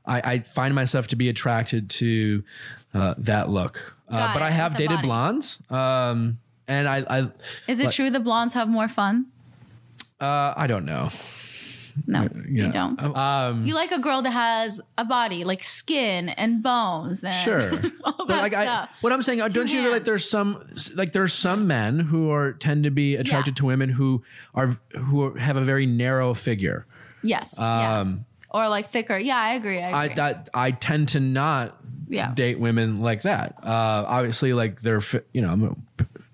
[0.05, 2.43] I, I find myself to be attracted to
[2.93, 5.07] uh, that look, uh, but it, I have dated body.
[5.07, 7.19] blondes, um, and I I
[7.67, 9.27] Is it like- true the blondes have more fun?
[10.19, 11.09] uh, I don't know.
[12.07, 12.65] No, Yeah.
[12.65, 13.01] you don't.
[13.01, 17.71] Um, you like a girl that has a body, like skin and bones, and Sure,
[18.03, 20.61] all but that like I, what I'm saying, uh, don't you feel like there's some
[20.93, 23.59] like there's some men who are tend to be attracted Yeah.
[23.59, 24.23] to women who
[24.53, 26.85] are who have a very narrow figure.
[27.23, 27.99] yes, yeah.
[28.01, 29.17] Um, or like thicker.
[29.17, 29.81] Yeah, I agree.
[29.81, 31.77] I I that I tend to not
[32.09, 32.33] Yeah.
[32.33, 33.55] date women like that.
[33.63, 35.01] Uh, obviously, like they're
[35.33, 35.83] you know I'm-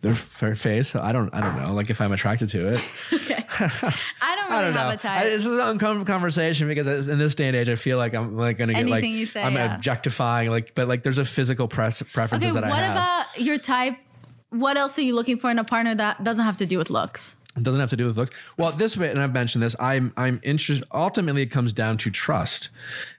[0.02, 0.96] their face.
[0.96, 1.74] I don't I don't know.
[1.74, 2.84] Like if I'm attracted to it.
[3.14, 3.46] okay.
[3.60, 4.80] I don't really I don't know.
[4.80, 5.22] have a type.
[5.22, 8.16] I, this is an uncomfortable conversation because in this day and age, I feel like
[8.16, 9.76] I'm like gonna get like you say, I'm yeah.
[9.76, 12.90] objectifying like, but like there's a physical press, preferences okay, that I have.
[12.90, 13.98] What about your type?
[14.50, 16.90] What else are you looking for in a partner that doesn't have to do with
[16.90, 17.36] looks?
[17.56, 18.32] It doesn't have to do with looks.
[18.58, 19.76] Well, this way, and I've mentioned this.
[19.80, 20.88] I'm I'm interested.
[20.92, 22.70] Ultimately, it comes down to trust,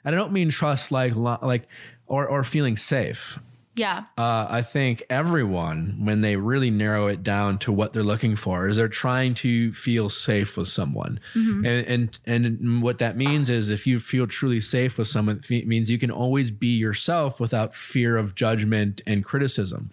[0.05, 1.69] and I don't mean trust like like
[2.07, 3.39] or or feeling safe.
[3.75, 4.05] Yeah.
[4.19, 8.69] Uh, I think everyone, when they really narrow it down to what they're looking for,
[8.69, 11.21] is they're trying to feel safe with someone,
[11.65, 15.67] and, and and what that means is if you feel truly safe with someone, it
[15.67, 19.89] means you can always be yourself without fear of judgment and criticism.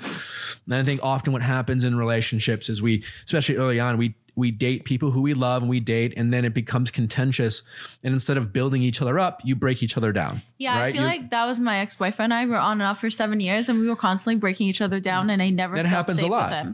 [0.65, 4.49] And I think often what happens in relationships is we, especially early on, we we
[4.51, 7.61] date people who we love and we date, and then it becomes contentious.
[8.03, 10.41] And instead of building each other up, you break each other down.
[10.57, 12.33] Yeah, I feel You- like that was my ex boyfriend.
[12.33, 14.81] and I were on and off for seven years, and we were constantly breaking each
[14.81, 16.65] other down, and I never That happens a lot.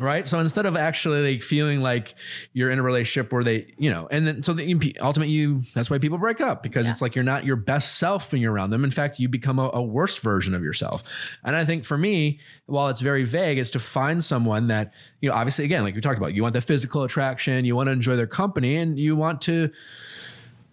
[0.00, 0.26] Right?
[0.26, 2.14] So instead of actually like feeling like
[2.52, 5.90] you're in a relationship where they, you know, and then so the ultimately you that's
[5.90, 8.70] why people break up because it's like you're not your best self when you're around
[8.70, 8.82] them.
[8.82, 11.02] In fact, you become a, a worse version of yourself.
[11.44, 15.28] And I think for me, while it's very vague, is to find someone that you
[15.28, 17.92] know, obviously, again, like we talked about, you want the physical attraction, you want to
[17.92, 19.70] enjoy their company, and you want to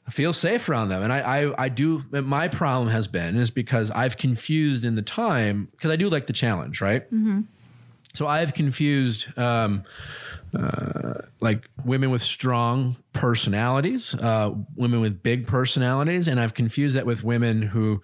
[0.10, 1.04] feel safe around them.
[1.04, 2.04] And I, I, I do.
[2.12, 6.28] My problem has been is because I've confused in the time because I do like
[6.28, 7.06] the challenge, right?
[7.12, 7.42] Mm-hmm.
[8.18, 9.84] So I've confused um,
[10.58, 17.06] uh, like women with strong personalities, uh, women with big personalities, and I've confused that
[17.06, 18.02] with women who,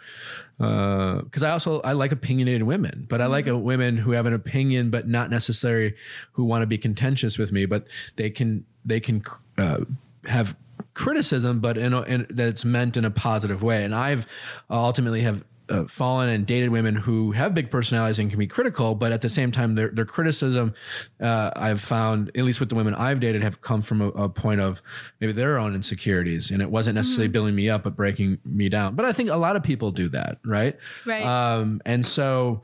[0.59, 4.33] because I also I like opinionated women, but I like a, women who have an
[4.33, 5.95] opinion, but not necessarily
[6.33, 9.23] who want to be contentious with me, but they can they can
[9.57, 9.79] uh,
[10.25, 10.55] have
[10.93, 13.83] criticism, but in, a, in that it's meant in a positive way.
[13.83, 14.27] And I've
[14.69, 18.95] ultimately have uh, fallen and dated women who have big personalities and can be critical,
[18.95, 20.73] but at the same time, their their criticism,
[21.21, 24.29] uh, I've found, at least with the women I've dated, have come from a, a
[24.29, 24.81] point of
[25.19, 28.95] maybe their own insecurities, and it wasn't necessarily building me up, but breaking me down.
[28.95, 30.77] But I think a lot of people do that, right?
[31.05, 31.23] Right.
[31.23, 32.61] Um, and so.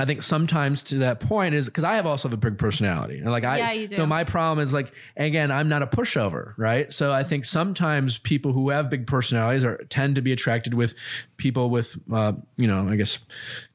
[0.00, 3.18] I think sometimes to that point is because I have also have a big personality,
[3.18, 3.96] and like I, Yeah, you do.
[3.96, 6.90] so my problem is like again, I'm not a pushover, right?
[6.90, 10.94] So I think sometimes people who have big personalities are tend to be attracted with
[11.36, 13.18] people with, uh, you know, I guess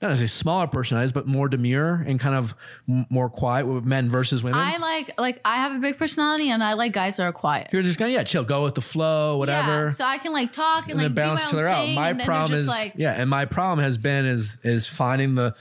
[0.02, 2.56] not necessarily smaller personalities, but more demure and kind of
[2.90, 4.60] m- more quiet with men versus women.
[4.60, 7.70] I like like I have a big personality, and I like guys that are quiet.
[7.72, 9.86] You're just gonna yeah, chill, go with the flow, whatever.
[9.86, 11.76] Yeah, so I can like talk and, and like balance each my other out.
[11.76, 14.88] My and then they're problem is like yeah, and my problem has been is is
[14.88, 15.54] finding the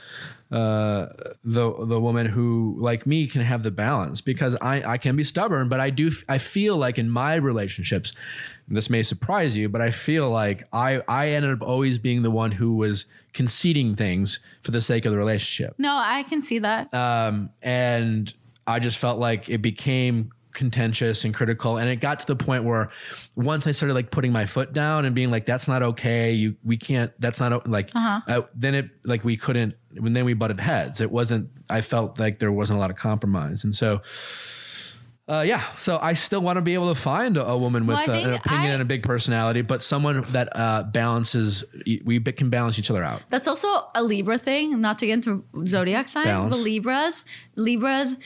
[0.51, 1.07] uh
[1.43, 5.23] the the woman who like me can have the balance because I I can be
[5.23, 8.13] stubborn, but I do I feel like in my relationships,
[8.67, 12.21] and this may surprise you, but I feel like I I ended up always being
[12.21, 16.41] the one who was conceding things for the sake of the relationship no, I can
[16.41, 16.93] see that.
[16.93, 18.33] um, and
[18.67, 22.63] I just felt like it became contentious and critical and it got to the point
[22.63, 22.89] where
[23.35, 26.55] once i started like putting my foot down and being like that's not okay you
[26.63, 30.59] we can't that's not like uh, then it like we couldn't when then we butted
[30.59, 34.01] heads it wasn't i felt like there wasn't a lot of compromise and so
[35.27, 37.97] uh, yeah, so I still want to be able to find a, a woman with
[37.97, 41.63] Well, I uh, an opinion I- and a big personality, but someone that uh, balances.
[42.03, 43.23] We can balance each other out.
[43.31, 44.79] That's also a Libra thing.
[44.81, 46.55] Not to get into zodiac signs, Balance.
[46.55, 48.17] but Libras, Libras,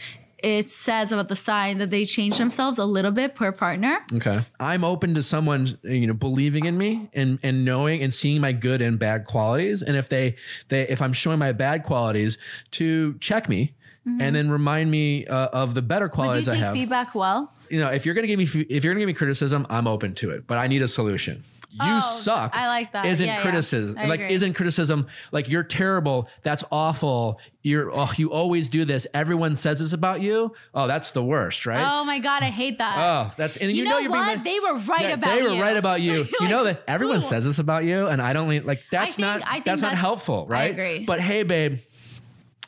[0.44, 4.00] it says about the sign that they change themselves a little bit per partner.
[4.14, 4.42] Okay.
[4.60, 8.52] I'm open to someone, you know, believing in me and and knowing and seeing my
[8.52, 9.82] good and bad qualities.
[9.82, 10.36] And if they
[10.70, 12.38] they if I'm showing my bad qualities,
[12.72, 13.74] to check me
[14.20, 16.18] and then remind me uh, of the better Mm-hmm.
[16.18, 16.74] But do qualities you I take have.
[16.74, 17.54] feedback well?
[17.70, 20.16] You know, if you're gonna give me if you're gonna give me criticism, I'm open
[20.16, 21.44] to it, but I need a solution.
[21.72, 22.56] You Oh, suck.
[22.56, 23.06] I like that.
[23.06, 23.42] Isn't Yeah, yeah.
[23.42, 24.34] criticism I like agree.
[24.34, 26.28] isn't criticism like you're terrible?
[26.42, 27.40] That's awful.
[27.62, 29.06] You're oh, you always do this.
[29.14, 30.54] Everyone says this about you.
[30.74, 31.86] Oh, that's the worst, right?
[31.88, 32.98] Oh my god, I hate that.
[32.98, 34.44] Oh, that's and you, you, know, you're what?
[34.44, 35.50] being they were right Yeah, about they you.
[35.58, 36.26] were right about you.
[36.40, 39.42] you know that everyone says this about you, and I don't like that's think- not
[39.46, 40.72] I think that's not that's- helpful, I right?
[40.72, 41.06] agree.
[41.06, 41.80] But hey, babe,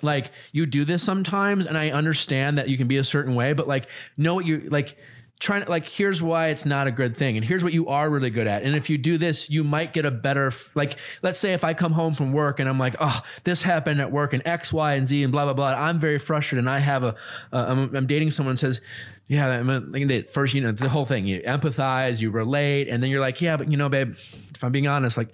[0.03, 3.53] like you do this sometimes, and I understand that you can be a certain way,
[3.53, 3.87] but like
[4.17, 4.97] know what you like.
[5.41, 8.07] Trying to like, here's why it's not a good thing, and here's what you are
[8.07, 8.61] really good at.
[8.61, 10.53] And if you do this, you might get a better.
[10.75, 13.99] Like, let's say if I come home from work and I'm like, oh, this happened
[14.01, 15.69] at work, and X, Y, and Z, and blah blah blah.
[15.69, 17.15] I'm very frustrated, and I have a,
[17.51, 18.81] uh, I'm, I'm dating someone says,
[19.27, 21.25] yeah, like the first, you know, the whole thing.
[21.25, 24.71] You empathize, you relate, and then you're like, yeah, but you know, babe, if I'm
[24.71, 25.33] being honest, like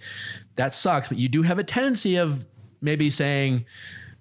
[0.56, 1.10] that sucks.
[1.10, 2.46] But you do have a tendency of
[2.80, 3.66] maybe saying,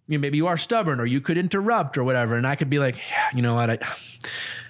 [0.09, 2.35] you know, maybe you are stubborn, or you could interrupt, or whatever.
[2.35, 3.79] And I could be like, yeah, you know what, I.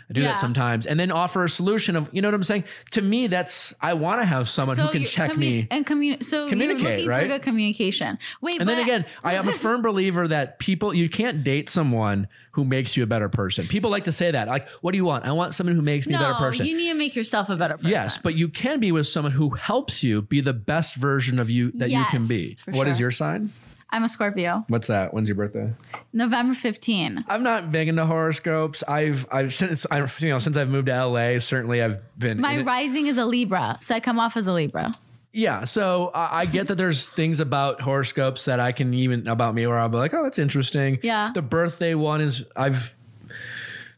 [0.09, 0.29] I do Yeah.
[0.29, 2.63] that sometimes, and then offer a solution of, you know what I'm saying.
[2.93, 5.69] To me, that's I want to have someone who can check commu- me.
[5.71, 6.25] and communicate.
[6.27, 7.23] So Communicate, you're looking right?
[7.23, 8.19] for good communication.
[8.41, 11.69] Wait, And but then again, I am a firm believer that people you can't date
[11.69, 13.67] someone who makes you a better person.
[13.67, 14.47] People like to say that.
[14.49, 15.25] Like, what do you want?
[15.27, 16.67] I want someone who makes me no, a better person.
[16.67, 17.91] you need to make yourself a better person.
[17.91, 21.51] Yes, but you can be with someone who helps you be the best version of
[21.51, 22.57] you that you can be.
[22.71, 23.07] What is sure.
[23.07, 23.51] your sign?
[23.97, 24.63] I'm a Scorpio.
[24.69, 25.15] What's that?
[25.15, 25.73] When's your birthday?
[26.13, 27.25] November 15.
[27.29, 28.85] I'm not big into horoscopes.
[28.87, 32.61] I've I've since I you know since I've moved to LA, certainly I've been My
[32.61, 34.93] rising is a Libra, so I come off as a Libra.
[35.33, 39.55] Yeah, so I, I get that there's things about horoscopes that I can even about
[39.55, 40.99] me where I'll be like, oh, that's interesting.
[41.03, 41.31] Yeah.
[41.33, 42.95] The birthday one is I've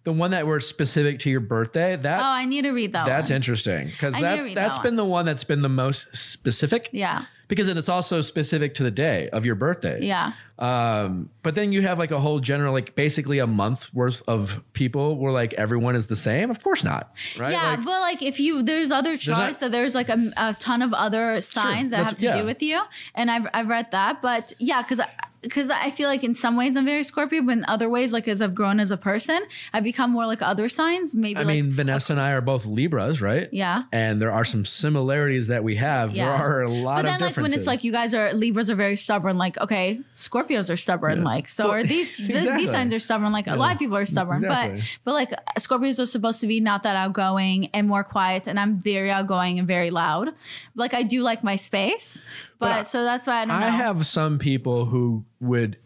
[0.04, 1.96] the one that were specific to your birthday.
[1.96, 3.36] That Oh, I need to read that that's one.
[3.36, 6.06] interesting because I need to that's that's that been the one that's been the most
[6.14, 6.88] specific.
[6.92, 7.24] Yeah.
[7.48, 10.02] Because then it's also specific to the day of your birthday.
[10.02, 10.32] Yeah.
[10.58, 14.62] Um, but then you have like a whole general, like basically a month worth of
[14.72, 16.50] people where like everyone is the same.
[16.50, 17.52] Of course not, right?
[17.52, 20.54] Yeah, Like, but like if you there's other charts not- that there's like a, a
[20.54, 22.40] ton of other signs that have to yeah.
[22.40, 22.80] do with you,
[23.14, 25.00] and I've I've read that, but yeah, because
[25.42, 28.26] because I feel like in some ways I'm very Scorpio, but in other ways, like
[28.28, 29.40] as I've grown as a person,
[29.72, 31.14] I've become more like other signs.
[31.14, 33.48] Maybe I like mean, Vanessa and I are both Libras, right?
[33.52, 33.84] Yeah.
[33.92, 36.12] And there are some similarities that we have.
[36.12, 36.26] Yeah.
[36.26, 38.68] There are a lot but then of like when it's like you guys are Libras
[38.70, 40.00] are very stubborn, like okay,
[40.48, 42.62] Scorpios are stubborn, like so Well, are these this, exactly.
[42.64, 44.78] these signs are stubborn, like a lot of people are stubborn, Exactly.
[44.78, 48.58] but but like Scorpios are supposed to be not that outgoing and more quiet, and
[48.58, 50.30] I'm very outgoing and very loud.
[50.74, 52.22] Like I do like my space,
[52.58, 53.76] but, I- so that's why I don't I know.
[53.76, 55.76] have some people who would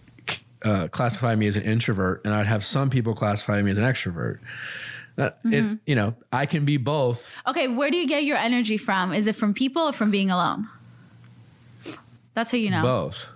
[0.65, 3.85] uh, classify me as an introvert, and I'd have some people classify me as an
[3.85, 4.39] extrovert.
[5.17, 5.75] That Mm-hmm.
[5.75, 7.29] it, you know, I can be both.
[7.47, 9.13] okay, where do you get your energy from?
[9.13, 10.69] Is it from people or from being alone?
[12.35, 12.83] That's how you know.
[12.83, 13.27] Both.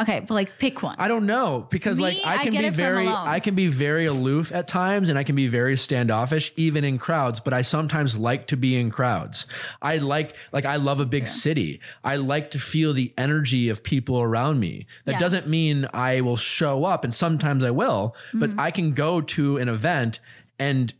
[0.00, 0.96] Okay, but like pick one.
[0.98, 3.06] I don't know because Me, like I I can get be very.
[3.06, 6.96] I can be very aloof at times and I can be very standoffish even in
[6.98, 9.46] crowds, but I sometimes like to be in crowds.
[9.82, 11.80] I like like I love a big city.
[12.02, 14.86] I like to feel the energy of people around me.
[15.04, 15.18] That Yeah.
[15.18, 18.60] doesn't mean I will show up and sometimes I will, but Mm-hmm.
[18.60, 20.18] I can go to an event
[20.58, 20.94] and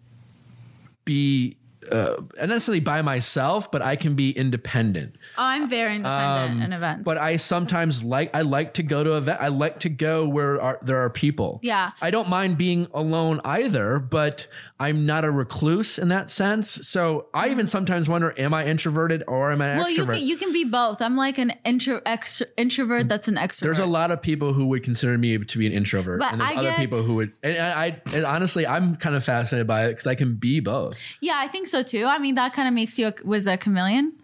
[1.04, 1.56] be
[1.92, 5.16] uh, not necessarily by myself, but I can be independent.
[5.38, 6.98] oh, I'm very independent in events.
[7.00, 9.40] Um, But I sometimes like I like to go to event.
[9.40, 11.60] I like to go where are, there are people.
[11.62, 11.92] Yeah.
[12.00, 14.46] I don't mind being alone either, but
[14.80, 16.88] I'm not a recluse in that sense.
[16.88, 20.14] So I even sometimes wonder: Am I introverted or am I well, you extrovert?
[20.14, 21.02] can you can be both.
[21.02, 23.60] I'm like an intro ex, introvert that's an extrovert.
[23.60, 26.40] There's a lot of people who would consider me to be an introvert, But and
[26.40, 27.32] there's I other get- people who would.
[27.42, 30.60] And I, I and honestly, I'm kind of fascinated by it because I can be
[30.60, 31.00] both.
[31.20, 32.06] Yeah, I think so too.
[32.06, 34.14] I mean, that kind of makes you a, was a chameleon.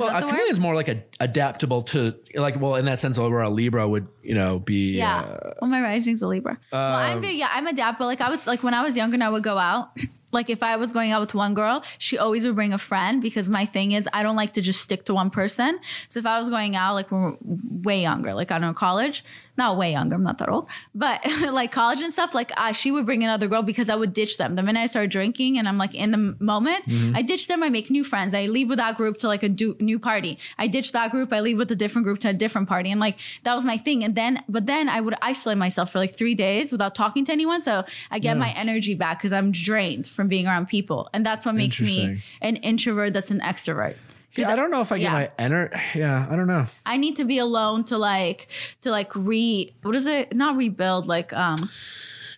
[0.00, 2.60] Well, a chameleon is more like a, adaptable to like.
[2.60, 4.96] Well, in that sense, where a Libra would, you know, be.
[4.96, 5.20] Yeah.
[5.20, 6.58] uh, well, my rising's a Libra.
[6.72, 8.06] well, Um, I'm very, yeah, I'm adaptable.
[8.06, 9.96] Like I was like when I was younger and I would go out.
[10.32, 13.20] Like if I was going out with one girl, she always would bring a friend
[13.20, 15.80] because my thing is I don't like to just stick to one person.
[16.06, 17.36] So if I was going out like when we're
[17.82, 19.24] way younger, like I don't know college,
[19.64, 20.66] not way younger, I'm not that old,
[21.04, 21.18] but
[21.60, 24.34] like college and stuff, like uh, she would bring another girl because I would ditch
[24.40, 24.50] them.
[24.58, 27.14] The minute I started drinking and I'm like in the moment, Mm-hmm.
[27.18, 27.62] I ditch them.
[27.62, 28.32] I make new friends.
[28.34, 30.32] I leave with that group to like a do- new party.
[30.58, 31.32] I ditch that group.
[31.32, 32.90] I leave with a different group to a different party.
[32.90, 34.02] And like that was my thing.
[34.06, 37.32] And then, but then I would isolate myself for like three days without talking to
[37.32, 37.60] anyone.
[37.62, 41.08] So I get my energy back because I'm drained from being around people.
[41.12, 43.96] And that's what makes me an introvert that's an extrovert.
[44.34, 45.12] 'Cause Yeah, I don't know if I get yeah.
[45.12, 45.80] my ener.
[45.94, 46.66] Yeah, I don't know.
[46.86, 48.46] I need to be alone to like
[48.82, 50.34] to like re what is it?
[50.34, 51.58] Not rebuild, like um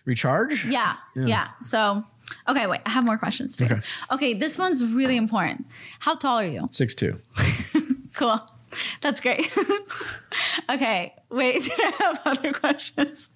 [0.05, 0.65] Recharge.
[0.67, 1.49] yeah, yeah.
[1.63, 2.05] So
[2.49, 3.71] okay, wait, I have more questions for you.
[3.77, 3.81] Okay.
[4.11, 5.67] Okay, this one's really important.
[6.01, 6.69] How tall are you?
[6.73, 7.19] Six two.
[8.15, 8.41] Cool.
[9.01, 9.51] That's great.
[10.71, 13.27] okay, wait, I have other questions.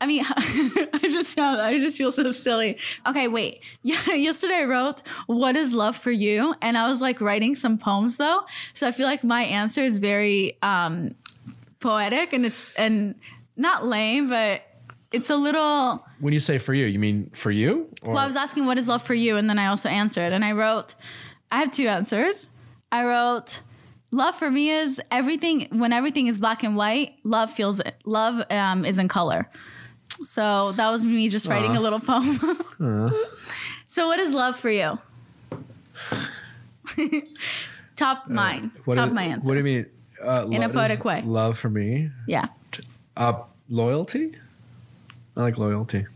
[0.00, 2.78] I mean, I just sound, I just feel so silly.
[3.06, 3.60] Okay, wait.
[3.82, 6.54] Yeah, yesterday I wrote, What is love for you?
[6.62, 8.40] And I was like writing some poems though.
[8.72, 11.14] So I feel like my answer is very um,
[11.80, 13.14] poetic and it's, and
[13.56, 14.62] not lame, but
[15.12, 16.04] it's a little.
[16.18, 17.88] When you say for you, you mean for you?
[18.02, 18.14] Or?
[18.14, 19.36] Well, I was asking, What is love for you?
[19.36, 20.32] And then I also answered.
[20.32, 20.94] And I wrote,
[21.50, 22.48] I have two answers.
[22.90, 23.60] I wrote,
[24.12, 28.84] Love for me is everything, when everything is black and white, love feels, love um,
[28.84, 29.48] is in color.
[30.20, 32.62] So that was me just writing a little poem.
[33.86, 34.98] so what is love for you?
[37.96, 38.70] Top mine.
[38.84, 39.48] What Top do- my answer.
[39.48, 39.86] What do you mean?
[40.22, 41.22] Uh, In a poetic way.
[41.22, 42.10] Love for me.
[42.26, 42.46] yeah.
[43.16, 44.36] Uh, loyalty.
[45.36, 46.06] I like loyalty.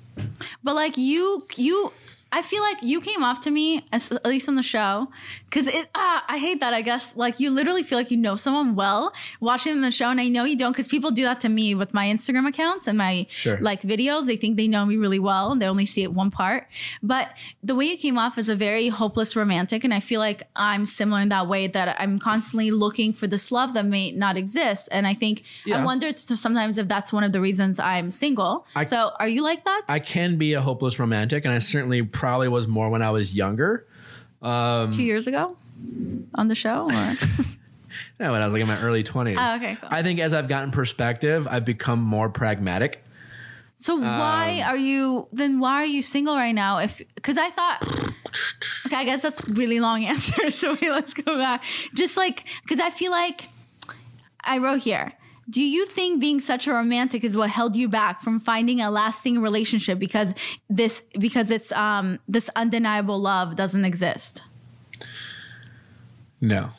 [0.63, 1.93] But like you, you,
[2.37, 5.09] I feel like you came off to me, as, at least on the show,
[5.45, 5.89] because it.
[5.95, 6.75] Ah, I hate that.
[6.75, 10.21] I guess like you literally feel like you know someone well watching the show, and
[10.21, 12.99] I know you don't, because people do that to me with my Instagram accounts and
[12.99, 13.59] my Sure.
[13.61, 14.27] like videos.
[14.27, 16.67] They think they know me really well, and they only see it one part.
[17.03, 17.31] But
[17.63, 20.87] the way you came off is a very hopeless romantic, and I feel like I'm
[20.87, 24.89] similar in that way that I'm constantly looking for this love that may not exist,
[24.91, 25.79] and I think Yeah.
[25.79, 28.67] I wonder sometimes if that's one of the reasons I'm single.
[28.75, 29.83] I- so are you like that?
[29.89, 33.35] I can be a hopeless romantic, and I certainly probably was more when I was
[33.35, 33.87] younger.
[34.43, 35.57] two years ago
[36.35, 36.89] on the show?
[38.21, 39.37] Yeah, when I was like in my early twenties.
[39.41, 39.89] Oh, okay, cool.
[39.93, 43.05] I think as I've gotten perspective, I've become more pragmatic.
[43.77, 45.59] so why Um, are you then?
[45.61, 46.79] Why are you single right now?
[46.79, 47.79] If because I thought.
[48.87, 50.51] Okay, I guess that's really long answer.
[50.51, 51.63] So wait, let's go back.
[51.95, 53.49] Just like because I feel like
[54.43, 55.13] I wrote here.
[55.49, 58.91] Do you think being such a romantic is what held you back from finding a
[58.91, 60.35] lasting relationship because
[60.69, 64.43] this because it's um this undeniable love doesn't exist?
[66.41, 66.71] No,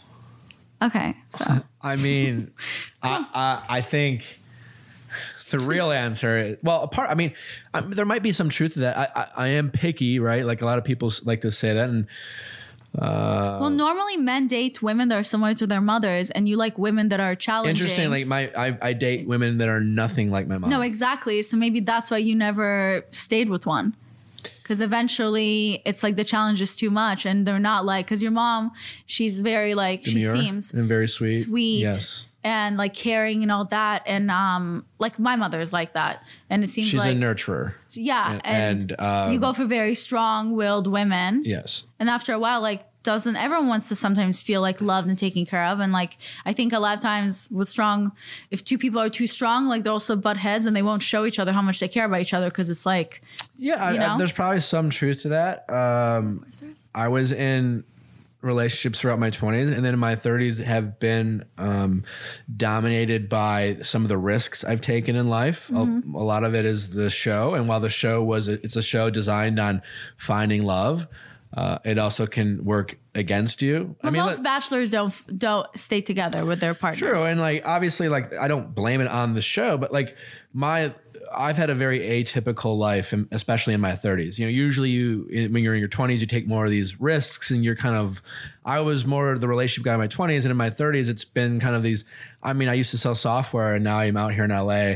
[0.82, 1.45] Okay, so
[1.82, 2.51] I mean,
[3.01, 4.39] I, I I think
[5.49, 6.38] the real answer.
[6.38, 7.10] Is, well, apart.
[7.10, 7.34] I mean,
[7.73, 8.97] I, there might be some truth to that.
[8.97, 10.45] I, I I am picky, right?
[10.45, 12.08] Like a lot of people like to say that, and
[13.00, 17.10] well, normally men date women that are similar to their mothers, and you like women
[17.10, 17.72] that are challenging.
[17.72, 18.10] interesting.
[18.10, 20.70] Like my, I, I date women that are nothing like my mom.
[20.70, 21.42] No, exactly.
[21.42, 23.96] So maybe that's why you never stayed with one.
[24.62, 28.32] Because eventually it's like the challenge is too much and they're not like, because your
[28.32, 28.72] mom,
[29.06, 31.42] she's very like, she seems and very sweet.
[31.42, 34.04] sweet Yes, and like caring and all that.
[34.06, 36.24] And um, like my mother is like that.
[36.50, 37.74] And it seems she's like, a nurturer.
[37.98, 38.40] Yeah.
[38.44, 41.44] and, And, um, you go for very strong willed women.
[41.46, 41.86] Yes.
[42.00, 45.46] And after a while, like, doesn't everyone wants to sometimes feel like loved and taken
[45.46, 45.80] care of?
[45.80, 48.12] And like, I think a lot of times with strong,
[48.50, 51.24] if two people are too strong, like they're also butt heads and they won't show
[51.26, 53.22] each other how much they care about each other because it's like,
[53.60, 54.18] Yeah, I, You I- know?
[54.18, 55.70] there's probably some truth to that.
[55.70, 56.46] Um,
[56.96, 57.84] I was in
[58.46, 62.04] relationships throughout my 20s and then in my 30s have been um,
[62.56, 65.70] dominated by some of the risks I've taken in life.
[65.72, 65.82] A,
[66.16, 69.10] a lot of it is the show, and while the show was it's a show
[69.10, 69.82] designed on
[70.16, 71.08] finding love,
[71.54, 73.96] uh, it also can work against you.
[74.02, 77.08] But most let- bachelors don't don't stay together with their partner.
[77.08, 80.16] True, and like obviously, like I don't blame it on the show, but like
[80.54, 80.94] my,
[81.34, 84.38] I've had a very atypical life, especially in my 30s.
[84.38, 87.52] You know, usually you when you're in your 20s, you take more of these risks,
[87.52, 88.22] and you're kind of.
[88.66, 91.60] I was more the relationship guy in my 20s, and in my 30s, it's been
[91.60, 92.06] kind of these.
[92.44, 94.96] I mean, I used to sell software, and now I'm out here in LA,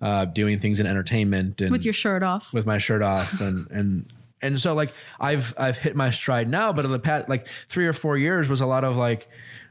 [0.00, 2.52] uh, doing things in entertainment and With your shirt off.
[2.52, 4.06] with my shirt off and and
[4.42, 7.86] and so like I've I've hit my stride now, but in the past like three
[7.86, 9.28] or four years was a lot of like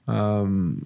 [0.08, 0.86] um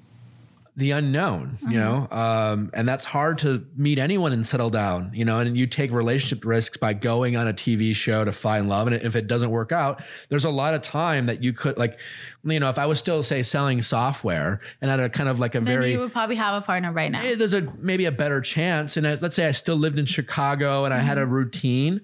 [0.75, 5.23] the unknown, you know, um, and that's hard to meet anyone and settle down, you
[5.23, 5.39] know.
[5.39, 8.95] And you take relationship risks by going on a TV show to find love, and
[8.95, 11.99] if it doesn't work out, there's a lot of time that you could, like,
[12.43, 15.53] you know, if I was still say selling software and had a kind of like
[15.53, 17.21] a Then very you would probably have a partner right now.
[17.35, 18.97] there's a maybe a better chance.
[18.97, 21.31] And I, let's say I still lived in Chicago and I had a Mm-hmm.
[21.33, 22.01] routine,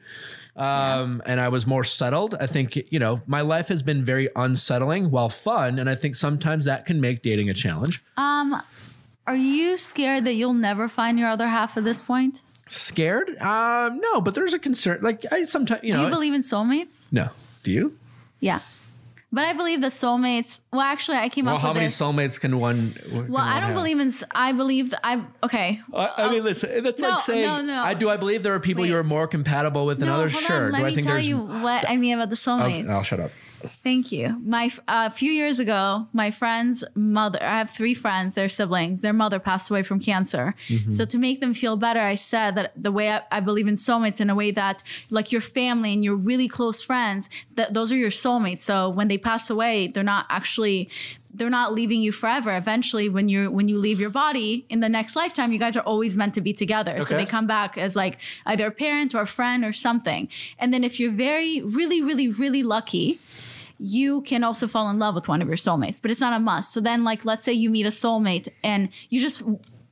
[0.59, 2.35] um, and I was more settled.
[2.39, 6.15] I think you know my life has been very unsettling while fun, and I think
[6.15, 8.03] sometimes that can make dating a challenge.
[8.17, 8.61] Um,
[9.25, 12.41] are you scared that you'll never find your other half at this point?
[12.67, 13.37] Scared?
[13.39, 14.99] Um, no, but there's a concern.
[15.01, 15.99] Like I sometimes you know.
[15.99, 17.05] Do you believe in soulmates?
[17.11, 17.29] no,
[17.63, 17.97] do you?
[18.39, 18.59] Yeah.
[19.31, 20.59] But I believe that soulmates.
[20.73, 21.99] Well, actually, I came Well, up how with many this.
[22.01, 23.27] soulmates can one?
[23.29, 24.11] well, I don't believe in.
[24.31, 25.23] I believe that I.
[25.43, 25.81] Okay.
[25.93, 26.45] I, I mean, oh.
[26.45, 26.83] listen.
[26.83, 27.41] That's No, like saying.
[27.45, 27.79] no, no.
[27.83, 28.09] I do.
[28.09, 28.89] I believe there are people Wait.
[28.89, 30.33] you are more compatible with than No, others.
[30.33, 30.65] hold Sure.
[30.65, 30.71] on.
[30.71, 31.27] Let do I me think tell there's?
[31.27, 32.81] you what I mean about the soulmates.
[32.85, 33.29] Okay, I'll shut up.
[33.83, 34.39] Thank you.
[34.43, 37.39] My f- a few years ago, my friend's mother.
[37.41, 38.33] I have three friends.
[38.33, 39.01] They're siblings.
[39.01, 40.55] Their mother passed away from cancer.
[40.67, 40.91] Mm-hmm.
[40.91, 43.75] So to make them feel better, I said that the way I, I believe in
[43.75, 47.91] soulmates in a way that like your family and your really close friends, that those
[47.91, 48.61] are your soulmates.
[48.61, 50.89] So when they pass away, they're not actually
[51.33, 52.55] they're not leaving you forever.
[52.55, 55.83] Eventually, when you when you leave your body in the next lifetime, you guys are
[55.83, 57.01] always meant to be together.
[57.01, 60.27] So they come back as like either a parent or a friend or something.
[60.57, 63.19] And then if you're very, really, really, really lucky,
[63.79, 66.39] you can also fall in love with one of your soulmates, but it's not a
[66.39, 66.73] must.
[66.73, 69.41] So then, like, let's say you meet a soulmate and you just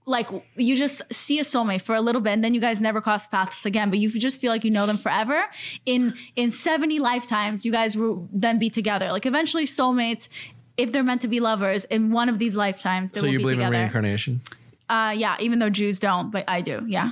[0.06, 3.02] like you just see a soulmate for a little bit and then you guys never
[3.02, 5.44] cross paths again but you just feel like you know them forever
[5.86, 10.30] in in 70 lifetimes you guys will then be together like eventually soulmates
[10.78, 13.40] if they're meant to be lovers in one of these lifetimes they So will you
[13.40, 14.40] be believe in together reincarnation?
[14.88, 17.12] uh yeah even though jews don't but i do yeah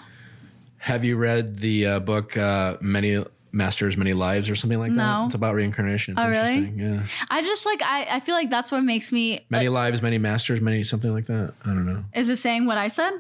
[0.78, 5.26] Have you read the uh, book uh, Many Masters, Many Lives or something like that?
[5.28, 6.14] It's about reincarnation.
[6.16, 6.56] It's Oh, really?
[6.56, 6.80] interesting.
[6.80, 7.08] Yeah.
[7.30, 10.18] i just like i i feel like that's what makes me uh, Many lives, many
[10.18, 11.54] masters, many something like that.
[11.64, 12.04] I don't know.
[12.14, 13.14] is it saying what i said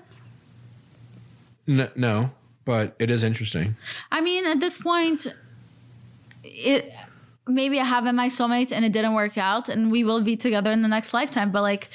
[1.67, 2.31] No, no
[2.65, 3.75] but it is interesting.
[4.11, 5.27] I mean, at this point,
[6.43, 6.91] it
[7.47, 10.35] maybe I have in my soulmate and it didn't work out, and we will be
[10.35, 11.51] together in the next lifetime.
[11.51, 11.89] But like,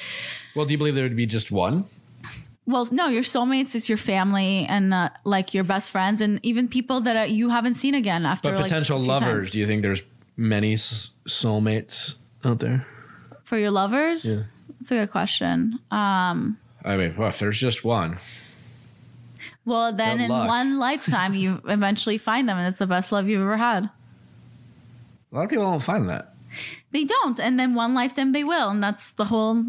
[0.54, 1.86] Well, do you believe there would be just one?
[2.66, 6.68] Well, no, your soulmates is your family and uh, like your best friends, and even
[6.68, 9.50] people that uh, you haven't seen again after But like potential lovers, times.
[9.50, 10.02] do you think there's
[10.36, 12.86] many soulmates out there?
[13.44, 14.24] for your lovers.
[14.24, 14.42] Yeah.
[14.78, 15.78] That's a good question.
[15.90, 18.18] Um, I mean, well, if there's just one,
[19.64, 20.48] well, then Good in luck.
[20.48, 23.90] one lifetime, you eventually find them, and it's the best love you've ever had.
[25.32, 26.34] a lot of people don't find that.
[26.92, 29.64] They don't, and then one lifetime they will, and that's the whole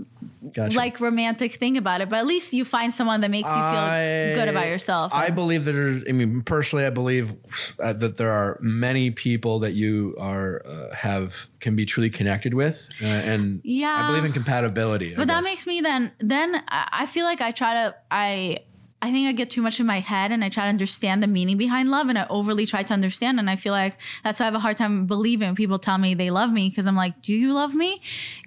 [0.54, 0.76] Gotcha.
[0.76, 2.10] like romantic thing about it.
[2.10, 5.14] But at least you find someone that makes you feel I- good about yourself.
[5.14, 7.34] I believe that there's, I mean, personally, I believe
[7.80, 12.54] uh, that there are many people that you are, uh, have, can be truly connected
[12.56, 12.88] with.
[13.02, 13.96] Uh, and Yeah.
[13.96, 15.14] I believe in compatibility.
[15.16, 18.60] But that makes me then then I feel like I try to I
[19.04, 21.28] I think I get too much in my head and I try to understand the
[21.28, 24.44] meaning behind love and I overly try to understand and I feel like that's why
[24.44, 26.96] I have a hard time believing when people tell me they love me because I'm
[26.96, 28.00] like, do you love me?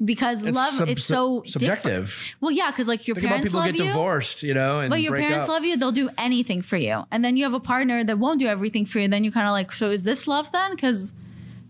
[0.04, 1.82] Because It's love sub- is so sub- different.
[2.06, 2.34] subjective.
[2.40, 3.86] Well, yeah, because like your Think parents people love get you.
[3.88, 5.48] divorced, you know, and But your parents up.
[5.50, 7.02] love you, they'll do anything for you.
[7.10, 9.04] And then you have a partner that won't do everything for you.
[9.04, 10.70] And Then you kind of like, so is this love then?
[10.70, 11.14] Because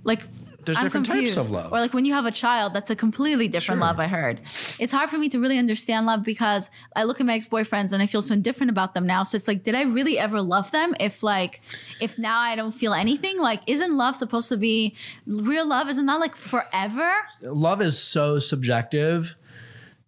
[0.05, 0.25] like,
[0.67, 1.35] There's I'm different confused.
[1.35, 1.73] types of love.
[1.73, 3.87] Or like when you have a child, that's a completely different Sure.
[3.87, 4.41] love, I heard.
[4.79, 7.93] It's hard for me to really understand love because I look at my ex boyfriends
[7.93, 9.23] and I feel so different about them now.
[9.23, 11.61] So it's like, did I really ever love them if like,
[12.01, 13.39] if now I don't feel anything?
[13.39, 14.95] Like, isn't love supposed to be
[15.27, 15.89] real love?
[15.89, 17.13] Isn't that like forever?
[17.43, 19.35] love is so subjective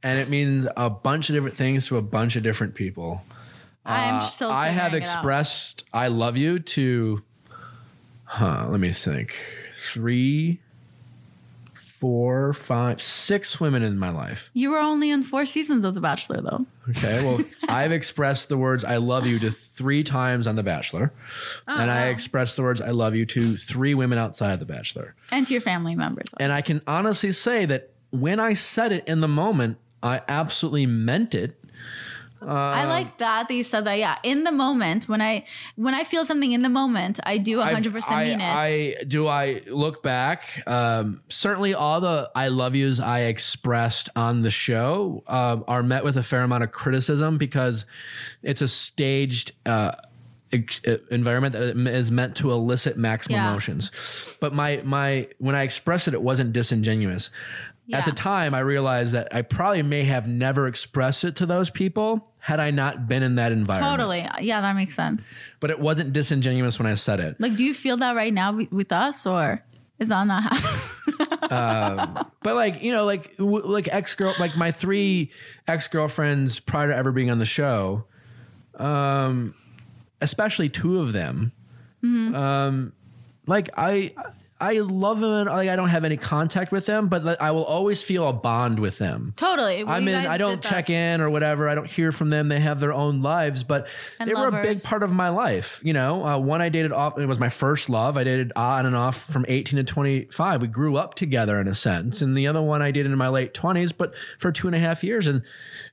[0.02, 3.22] and it means a bunch of different things to a bunch of different people.
[3.84, 5.14] I'm Uh, still I have figuring it out.
[5.16, 7.22] expressed I love you to
[8.24, 9.36] huh, let me think.
[9.92, 10.60] Three,
[11.74, 14.50] four, five, six women in my life.
[14.52, 16.66] You were only in four seasons of The Bachelor though.
[16.90, 17.24] Okay.
[17.24, 21.12] Well, I've expressed the words I love you to three times on The Bachelor.
[21.66, 22.10] and I uh-huh.
[22.10, 25.14] expressed the words I love you to three women outside of The Bachelor.
[25.32, 26.28] And to your family members.
[26.38, 30.86] And I can honestly say that when I said it in the moment, I absolutely
[30.86, 31.58] meant it.
[32.42, 33.98] I like that that you said that.
[33.98, 35.44] Yeah, in the moment when I
[35.76, 38.44] when I feel something in the moment, I do 100 percent I, mean it.
[38.44, 39.26] I do.
[39.26, 40.62] I look back.
[40.66, 46.04] Um, certainly, all the "I love yous" I expressed on the show um, are met
[46.04, 47.84] with a fair amount of criticism because
[48.42, 49.52] it's a staged.
[49.64, 49.92] Uh,
[50.52, 53.50] uh, environment that is meant to elicit maximum Yeah.
[53.50, 53.90] emotions
[54.40, 57.30] but my my when i expressed it it wasn't disingenuous
[57.86, 57.98] Yeah.
[57.98, 61.70] at the time i realized that i probably may have never expressed it to those
[61.70, 64.26] people had i not been in that environment totally.
[64.44, 65.32] Yeah, that makes sense.
[65.60, 68.58] but it wasn't disingenuous when i said it Like, do you feel that right now
[68.70, 69.62] with us, or
[69.98, 72.24] is on that not happening?
[72.42, 75.30] But like you know, like w- like ex girl, like my three
[75.66, 78.04] ex girlfriends prior to ever being on the show,
[78.76, 79.54] um,
[80.20, 81.52] especially two of them,
[82.04, 82.92] um,
[83.46, 84.10] like I
[84.58, 85.32] I love them.
[85.32, 88.26] and, Like I don't have any contact with them, but like, I will always feel
[88.26, 89.34] a bond with them.
[89.36, 89.84] totally.
[89.84, 91.68] Well, I mean, I don't check in or whatever.
[91.68, 92.48] I don't hear from them.
[92.48, 93.86] They have their own lives, but
[94.18, 95.80] And they were a big part of my life.
[95.84, 97.18] You know, uh, one I dated off.
[97.18, 98.16] It was my first love.
[98.16, 100.62] I dated on and off from 18 to 25.
[100.62, 102.22] We grew up together in a sense.
[102.22, 104.78] And the other one I dated in my late 20s, but for two and a
[104.78, 105.42] half years, and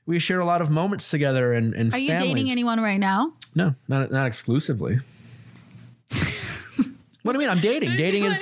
[0.06, 1.52] we shared a lot of moments together.
[1.52, 3.32] And, and Are you dating anyone right now?
[3.54, 5.00] No, not not exclusively.
[7.24, 7.48] What do you mean?
[7.56, 7.96] I'm dating.
[7.96, 8.38] Dating is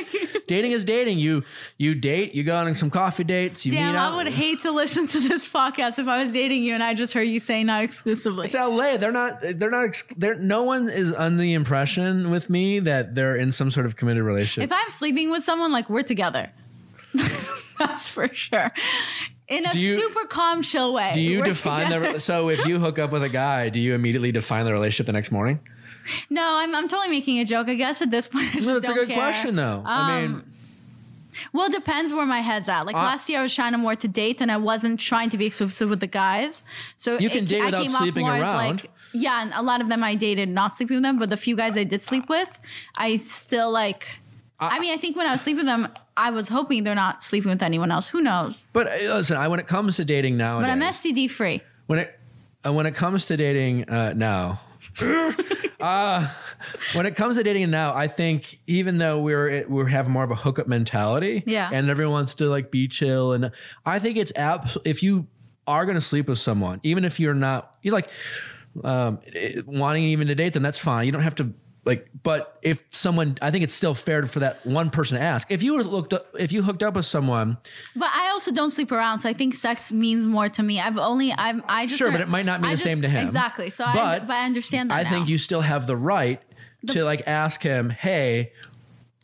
[0.49, 1.19] dating is dating.
[1.21, 1.45] You
[1.79, 2.35] you date.
[2.35, 3.65] You go on some coffee dates.
[3.65, 4.13] You Damn, meet out.
[4.13, 6.93] I would hate to listen to this podcast if I was dating you and I
[6.95, 8.47] just heard you say not exclusively.
[8.47, 8.97] It's LA.
[8.97, 9.39] They're not.
[9.41, 9.85] They're not.
[9.85, 13.87] ex- They're, no one is under the impression with me that they're in some sort
[13.87, 14.69] of committed relationship.
[14.71, 16.51] If I'm sleeping with someone, like we're together.
[17.79, 18.73] That's for sure.
[19.49, 21.13] In a you- super calm, chill way.
[21.15, 22.15] do you define together.
[22.15, 22.21] the?
[22.21, 25.13] So if you hook up with a guy, do you immediately define the relationship the
[25.13, 25.61] next morning?
[26.31, 27.69] No, I'm, I'm totally making a joke.
[27.69, 29.17] I guess at this point, I No, that's a good care.
[29.17, 29.83] question, though.
[29.87, 30.45] I mean, Um,
[31.53, 32.83] Well, it depends where my head's at.
[32.87, 35.31] Like Uh, last year, I was trying to more to date, and I wasn't trying
[35.31, 36.63] to be exclusive with the guys.
[36.97, 38.57] So You can it- date I without came off sleeping more as, around.
[38.83, 41.37] Like, yeah, and a lot of them I dated not sleeping with them, but the
[41.37, 42.49] few guys I did sleep with,
[42.97, 44.19] I still like.
[44.61, 47.23] I, mean, I think when I was sleeping with them, I was hoping they're not
[47.23, 48.09] sleeping with anyone else.
[48.11, 48.65] Who knows?
[48.73, 51.63] But uh, listen, I, when it comes to dating now, But I'm STD free.
[51.89, 52.19] when it
[52.65, 54.61] uh, when it comes to dating uh, now,
[55.83, 56.29] uh,
[56.95, 60.31] when it comes to dating now, I think even though we're we have more of
[60.31, 61.69] a hookup mentality, Yeah.
[61.73, 63.51] and everyone wants to like be chill, and
[63.85, 65.27] I think it's abs- if you
[65.67, 68.09] are going to sleep with someone, even if you're not, you're like
[68.85, 71.07] um, eh, wanting even to date them, that's fine.
[71.07, 71.53] You don't have to.
[71.85, 75.51] Like, but if someone, I think it's still fair for that one person to ask.
[75.51, 77.59] If you looked up, if you hooked up with someone,
[77.97, 80.79] But I also don't sleep around, so I think sex means more to me.
[80.79, 83.09] I've only I'm I just Sure, but it might not mean I the same to
[83.09, 83.27] him.
[83.27, 83.69] Exactly.
[83.69, 85.01] So I But but I understand that.
[85.01, 85.11] I now.
[85.11, 86.41] think you still have the right
[86.89, 88.53] to like ask him, hey,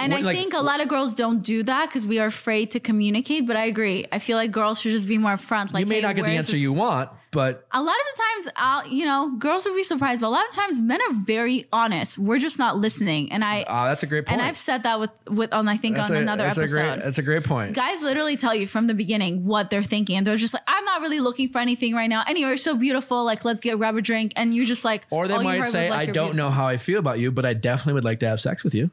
[0.00, 2.26] And What, I like, think a lot of girls don't do that because we are
[2.26, 3.46] afraid to communicate.
[3.46, 4.06] But I agree.
[4.12, 5.72] I feel like girls should just be more upfront.
[5.72, 8.16] Like you may hey, not get the answer this- you want, but A lot of
[8.16, 11.00] the times, I'll, you know, girls would be surprised, but a lot of times men
[11.00, 12.16] are very honest.
[12.16, 13.30] We're just not listening.
[13.32, 14.40] And I uh, that's a great point.
[14.40, 16.78] and I've said that with with on I think that's on a, another that's episode.
[16.78, 17.74] A great, that's a great point.
[17.74, 20.84] Guys literally tell you from the beginning what they're thinking, and they're just like, "I'm
[20.84, 23.96] not really looking for anything right now." Anyway, you're so beautiful, like let's get grab
[23.96, 26.66] a drink, and you just like, or they might say, like, I don't know how
[26.66, 28.90] I feel about you, but I definitely would like to have sex with you.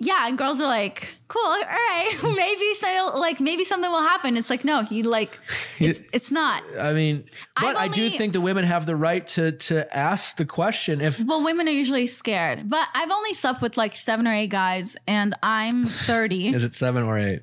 [0.00, 4.36] Yeah, and girls are like, "Cool, all right, maybe so, like maybe something will happen."
[4.36, 5.38] It's like, no, he like,
[5.78, 6.62] it's, it's not.
[6.78, 7.24] I mean,
[7.56, 11.00] but I've I do think the women have the right to to ask the question
[11.00, 14.50] if Well, women are usually scared, but I've only slept with like seven or eight
[14.50, 16.48] guys, and I'm 30.
[16.54, 17.42] is it seven or eight.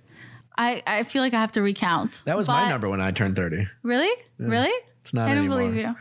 [0.58, 2.22] I I feel like I have to recount.
[2.26, 3.68] That was my number when I turned thirty.
[3.84, 4.72] Really, really?
[5.02, 5.60] It's not I don't anymore.
[5.60, 5.96] believe you.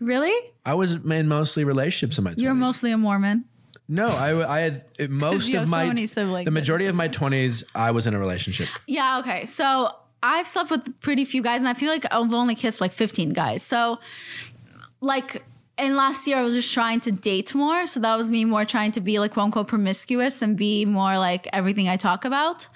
[0.00, 0.34] Really?
[0.64, 2.42] I was in mostly relationships in my 20s.
[2.42, 3.44] You're mostly a Mormon.
[3.88, 4.06] No.
[4.06, 7.64] I I had most of so my siblings, the majority of my twenties.
[7.74, 8.68] I was in a relationship.
[8.86, 9.46] Yeah, okay.
[9.46, 9.90] So
[10.22, 13.32] I've slept with pretty few guys, and I feel like I've only kissed like 15
[13.32, 13.62] guys.
[13.62, 13.98] So,
[15.00, 15.44] like,
[15.78, 17.86] and last year I was just trying to date more.
[17.86, 21.18] So that was me more trying to be like quote unquote promiscuous and be more
[21.18, 22.66] like everything I talk about.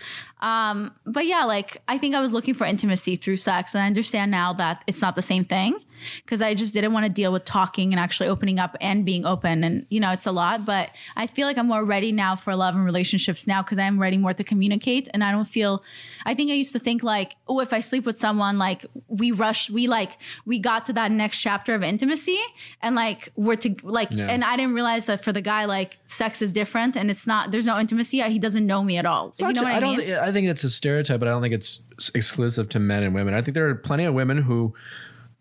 [0.40, 3.86] Um, but yeah, like, I think I was looking for intimacy through sex, and I
[3.86, 5.80] understand now that it's not the same thing
[6.24, 9.24] because I just didn't want to deal with talking and actually opening up and being
[9.26, 9.62] open.
[9.64, 12.54] And, you know, it's a lot, but I feel like I'm more ready now for
[12.56, 15.08] love and relationships now because I'm ready more to communicate.
[15.12, 15.82] And I don't feel,
[16.26, 19.32] I think I used to think like, oh, if I sleep with someone, like we
[19.32, 22.38] rushed, we like, we got to that next chapter of intimacy
[22.82, 24.26] and like we're to, like, Yeah.
[24.26, 27.50] and I didn't realize that for the guy, like sex is different and it's not,
[27.52, 28.20] there's no intimacy.
[28.22, 29.34] He doesn't know me at all.
[29.38, 29.96] you know what I, don't.
[29.98, 30.06] mean?
[30.06, 31.80] thi- I think it's a stereotype, but I don't think it's
[32.14, 33.34] exclusive to men and women.
[33.34, 34.74] I think there are plenty of women who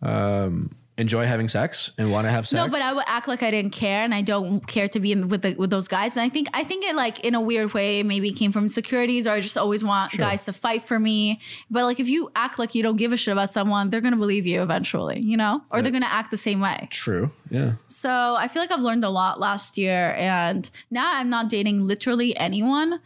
[0.01, 2.53] um, enjoy having sex and want to have sex.
[2.53, 5.13] No, but I would act like I didn't care, and I don't care to be
[5.13, 6.17] in with the, with those guys.
[6.17, 9.25] And I think I think it like in a weird way maybe came from insecurities,
[9.25, 11.39] or I just always want guys to fight for me.
[11.71, 14.17] But like if you act like you don't give a shit about someone, they're gonna
[14.17, 16.87] believe you eventually, you know, or they're gonna act the same way.
[16.91, 17.31] True.
[17.49, 17.73] Yeah.
[17.87, 21.87] So I feel like I've learned a lot last year, and now I'm not dating
[21.87, 22.99] literally anyone,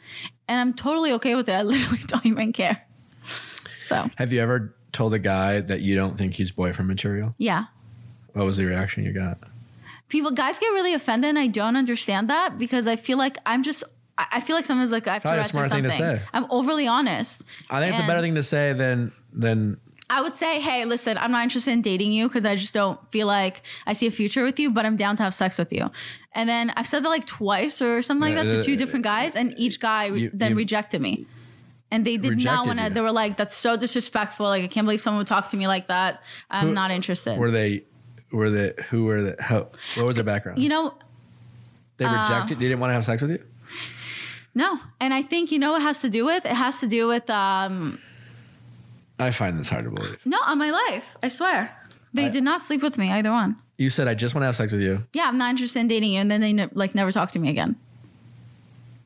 [0.48, 1.54] and I'm totally okay with it.
[1.54, 2.82] I literally don't even care.
[3.82, 7.36] So Have you ever told a guy that you don't think he's boyfriend material?
[7.38, 7.66] yeah.
[8.34, 9.38] What was the reaction you got?
[10.10, 13.64] people guys get really offended and i don't understand that because i feel like i'm
[13.64, 13.84] just
[14.18, 16.22] i feel like sometimes like i have Probably Tourette's or something to say.
[16.34, 19.78] i'm overly honest I think it's a better thing to say than than
[20.12, 23.00] i would say hey listen i'm not interested in dating you because i just don't
[23.12, 25.74] feel like i see a future with you but i'm down to have sex with
[25.74, 25.90] you
[26.34, 29.36] and then i've said that like twice or something like that to two different guys
[29.36, 31.26] and each guy You- then you- rejected me
[31.94, 32.90] and they did not want to.
[32.90, 34.48] They were like, "That's so disrespectful!
[34.48, 36.22] Like, I can't believe someone would talk to me like that.
[36.50, 37.84] I'm Who- not interested." were they
[38.32, 40.58] were they who were the how what was their background?
[40.58, 40.94] you know,
[41.98, 42.58] they uh, rejected.
[42.58, 43.44] They didn't want to have sex with you.
[44.56, 44.80] no.
[45.00, 46.44] And I think you know what it has to do with.
[46.46, 48.00] It has to do with um,
[49.20, 50.18] I find this hard to believe.
[50.26, 51.16] No, on my life.
[51.22, 51.78] I swear.
[52.14, 53.58] They I- did not sleep with me, either one.
[53.78, 55.04] You said I just want to have sex with you.
[55.14, 56.20] Yeah, I'm not interested in dating you.
[56.22, 57.76] And then they ne- like never talk to me again.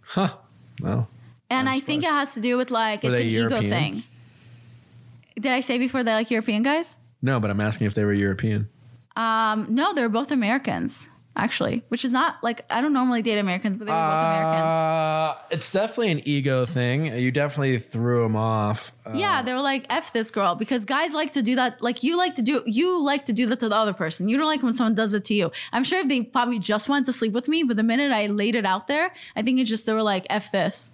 [0.02, 0.36] Huh.
[0.82, 1.08] Well,
[1.50, 4.04] And I'm I think it has to do with like, Were it's an ego thing.
[5.36, 6.96] Did I say before they like European guys?
[7.22, 8.70] no, but I'm asking if they were European.
[9.16, 13.76] Um, no, they're both Americans, actually, which is not like, I don't normally date Americans,
[13.78, 14.72] but they were both Americans.
[14.72, 17.08] Uh, it's definitely an ego thing.
[17.18, 18.92] You definitely threw him off.
[19.06, 21.82] Uh, Yeah, they were like, F this girl, because guys like to do that.
[21.82, 24.30] Like, you like to do, you like to do that to the other person.
[24.30, 25.52] You don't like when someone does it to you.
[25.74, 28.28] I'm sure if they probably just wanted to sleep with me, but the minute I
[28.28, 30.92] laid it out there, I think it's just, they were like, F this.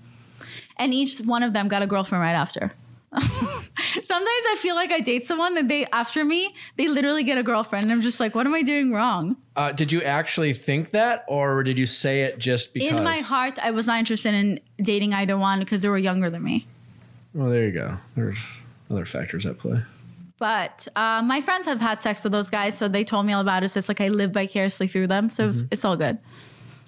[0.77, 2.73] And each one of them got a girlfriend right after.
[3.13, 7.43] Sometimes I feel like I date someone that they, after me, they literally get a
[7.43, 7.83] girlfriend.
[7.83, 9.35] And I'm just like, what am I doing wrong?
[9.55, 12.91] Uh, did you actually think that, or did you say it just because?
[12.91, 16.29] In my heart, I was not interested in dating either one because they were younger
[16.29, 16.65] than me.
[17.33, 17.97] Well, there you go.
[18.15, 18.37] There's
[18.89, 19.81] other factors at play.
[20.39, 23.41] But uh, my friends have had sex with those guys, so they told me all
[23.41, 23.69] about it.
[23.69, 26.17] So it's like I live vicariously through them, so it's, it's all good.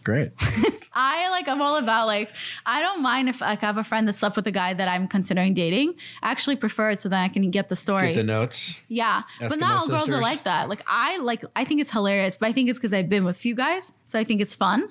[0.04, 0.30] Great.
[0.96, 2.30] I like I'm all about like
[2.66, 4.88] I don't mind if like I have a friend that slept with a guy that
[4.88, 5.96] I'm considering dating.
[6.24, 8.08] I actually prefer it so that I can get the story.
[8.08, 8.82] Get the notes.
[8.88, 10.70] yeah, but not all girls are like that.
[10.70, 13.38] Like I like I think it's hilarious, but I think it's because I've been with
[13.38, 14.88] few guys, so I think it's fun.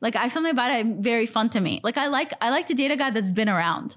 [0.00, 1.80] Like I something about it very fun to me.
[1.82, 3.96] Like I like I like to date a guy that's been around.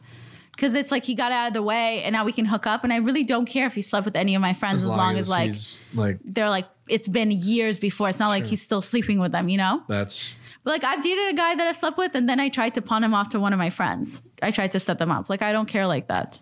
[0.58, 2.84] Cause it's like he got out of the way and now we can hook up
[2.84, 5.18] and I really don't care if he slept with any of my friends as, long,
[5.18, 5.54] as, like
[5.96, 8.10] like they're like it's been years before.
[8.10, 9.82] It's not like he's still sleeping with them, you know?
[9.88, 12.82] that's like I've dated a guy that I've slept with and then I tried to
[12.82, 14.24] pawn him off to one of my friends.
[14.42, 15.30] I tried to set them up.
[15.30, 16.40] Like I don't care like that.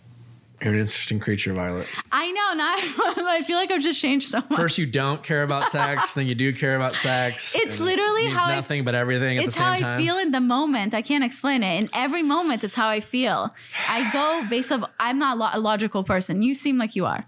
[0.62, 1.88] you're an interesting creature, Violet.
[2.12, 2.74] I know, now
[3.30, 4.56] I feel like I've just changed so much.
[4.60, 7.54] First, you don't care about sex, then you do care about sex.
[7.56, 9.86] It's and it literally means how I- nothing but everything at it's the how same
[9.86, 10.00] I time.
[10.00, 10.94] feel in the moment.
[10.94, 11.84] I can't explain it.
[11.84, 13.54] In every moment, it's how I feel.
[13.88, 14.90] I go based off.
[15.00, 16.42] I'm not lo- a logical person.
[16.42, 17.26] You seem like you are.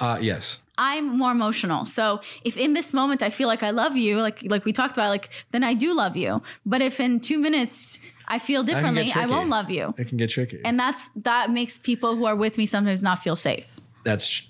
[0.00, 0.60] Uh, yes.
[0.78, 1.86] I'm more emotional.
[1.86, 4.94] So if in this moment I feel like I love you, like like we talked
[4.96, 6.42] about, like then I do love you.
[6.66, 9.94] But if in two minutes I feel differently, I won't love you.
[9.96, 10.60] It can get tricky.
[10.64, 13.80] And that's that makes people who are with me sometimes not feel safe.
[14.04, 14.46] that's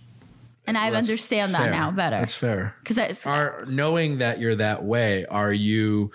[0.67, 1.71] And I that's understand that fair.
[1.71, 2.75] now better That's fair.
[2.83, 6.11] because Are knowing that you're that way, are you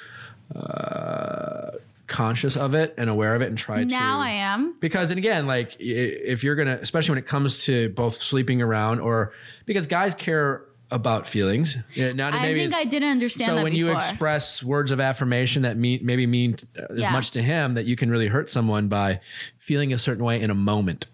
[0.53, 1.71] uh,
[2.11, 4.75] conscious of it and aware of it and try to now I am.
[4.81, 8.99] because and again like if you're gonna especially when it comes to both sleeping around
[8.99, 9.31] or
[9.65, 13.91] because guys care about feelings Yeah, not I think I didn't understand so when before.
[13.91, 16.57] you express words of affirmation that mean maybe mean
[16.89, 17.11] as Yeah.
[17.13, 19.21] much to him that you can really hurt someone by
[19.57, 21.07] feeling a certain way in a moment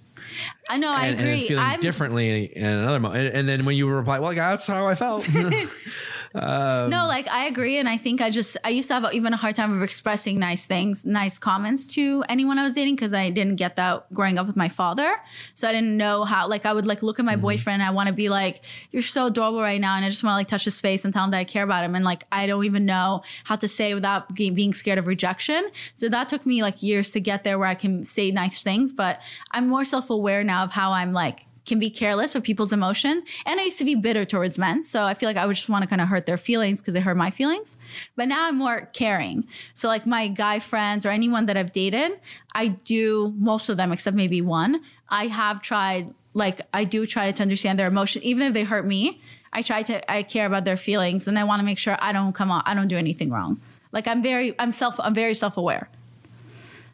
[0.69, 0.89] I know.
[0.91, 1.47] I and, and then agree.
[1.47, 4.87] feeling I'm differently in another moment and, and then when you reply well that's how
[4.87, 5.27] i felt
[6.89, 9.38] no, like I agree, and I think I just I used to have even a
[9.38, 13.29] hard time of expressing nice things, nice comments to anyone I was dating because I
[13.29, 15.15] didn't get that growing up with my father,
[15.53, 16.47] so I didn't know how.
[16.47, 17.41] Like I would like look at my Mm-hmm.
[17.41, 18.61] boyfriend, I want to be like,
[18.91, 21.13] "You're so adorable right now," and I just want to like touch his face and
[21.13, 23.67] tell him that I care about him, and like I don't even know how to
[23.67, 25.69] say without being scared of rejection.
[25.95, 28.93] So that took me like years to get there where I can say nice things,
[28.93, 29.21] but
[29.51, 33.24] I'm more self aware now of how I'm like can be careless of people's emotions.
[33.45, 34.84] And I used to be bitter towards men.
[34.84, 36.93] So I feel like I would just want to kind of hurt their feelings because
[36.93, 37.78] they hurt my feelings.
[38.15, 39.47] But now I'm more caring.
[39.74, 42.20] So, like my guy friends or anyone that I've dated,
[42.55, 47.32] I do, most of them, except maybe one, I have tried, like, I do try
[47.32, 49.22] to understand their emotion, even if they hurt me.
[49.53, 52.11] I try to, I care about their feelings and I want to make sure I
[52.11, 53.59] don't come out, I don't do anything wrong.
[53.91, 55.89] Like, I'm very, I'm self, I'm very self aware.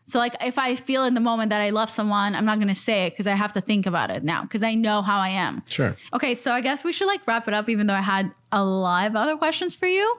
[0.06, 2.68] So like if I feel in the moment that I love someone, I'm not going
[2.68, 5.20] to say it because I have to think about it now because I know how
[5.20, 5.64] I am.
[5.70, 8.32] sure Okay, so I guess we should like wrap it up even though I had
[8.52, 10.16] a lot of other questions for you.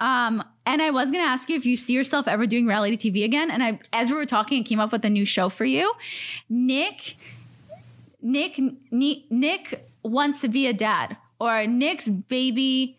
[0.00, 2.96] Um and I was going to ask you if you see yourself ever doing reality
[2.96, 5.48] TV again and I as we were talking I came up with a new show
[5.48, 5.94] for you.
[6.48, 7.16] Nick
[8.22, 8.58] Nick
[8.90, 12.96] Ni- Nick wants to be a dad or Nick's baby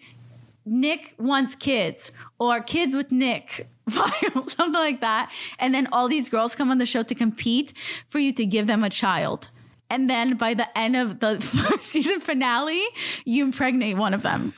[0.69, 5.31] Nick wants kids or kids with Nick, something like that.
[5.57, 7.73] And then all these girls come on the show to compete
[8.07, 9.49] for you to give them a child.
[9.89, 11.39] And then by the end of the
[11.81, 12.83] season finale,
[13.25, 14.53] you impregnate one of them.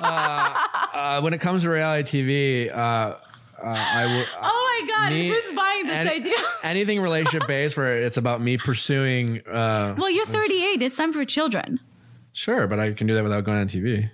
[0.00, 3.16] uh, when it comes to reality tv uh, uh,
[3.64, 6.34] i would Oh my God, Me- who's buying this any- idea?
[6.62, 10.82] anything relationship based where it's about me pursuing uh Well, you're 38.
[10.82, 11.80] It's time for children.
[12.32, 14.10] sure but i can do that without going on tv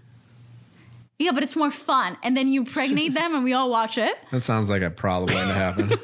[1.18, 2.16] Yeah, but it's more fun.
[2.22, 4.14] And then you impregnate them and we all watch it.
[4.32, 5.92] that sounds like a problem waiting to happen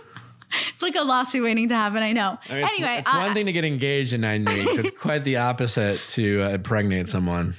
[0.72, 2.02] It's like a lawsuit waiting to happen.
[2.02, 2.38] I know.
[2.48, 4.98] I mean, it's- anyway, it's, uh, one thing to get engaged in nine weeks it's
[4.98, 7.54] quite the opposite to uh, impregnate someone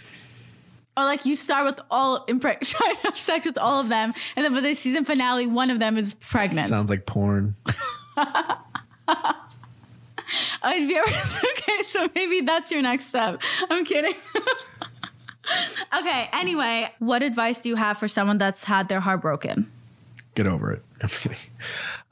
[0.97, 4.14] Or like you start with all impre- trying to have sex with all of them,
[4.36, 6.68] and then by the season finale, one of them is pregnant.
[6.68, 7.56] sounds like porn
[10.68, 11.04] you?
[11.04, 13.41] Okay, so maybe that's your next step.
[13.70, 14.14] I'm kidding.
[16.00, 16.30] Okay.
[16.34, 19.72] Anyway, what advice do you have for someone that's had their heart broken?
[20.36, 20.84] get over it.
[21.02, 21.38] I'm kidding.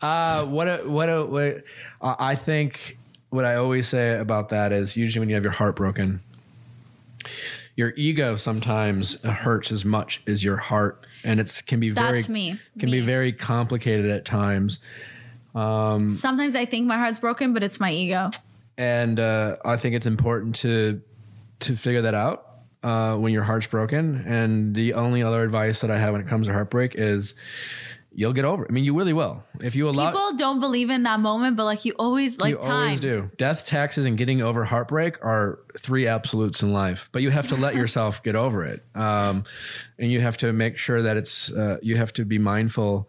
[0.01, 1.63] Uh, what a, what a, what
[2.01, 2.97] uh, I think
[3.29, 6.21] what I always say about that is usually when you have your heart broken,
[7.75, 12.29] your ego sometimes hurts as much as your heart, and it can be very That's
[12.29, 12.59] me.
[12.79, 14.79] can be very complicated at times.
[15.53, 18.29] Sometimes I think my heart's broken, but it's my ego.
[18.77, 21.01] and uh, I think it's important to
[21.61, 22.46] to figure that out
[22.83, 24.23] uh, when your heart's broken.
[24.25, 27.35] And the only other advice that I have when it comes to heartbreak is
[28.17, 28.71] you'll get over it.
[28.71, 30.11] I mean, you really will if you allow.
[30.11, 32.71] People don't believe in that moment, but like you always like you time.
[32.71, 33.31] always do.
[33.37, 37.09] Death, taxes, and getting over heartbreak are three absolutes in life.
[37.11, 39.45] But you have to let yourself get over it, um,
[39.99, 41.51] and you have to make sure that it's.
[41.51, 43.07] Uh, you have to be mindful.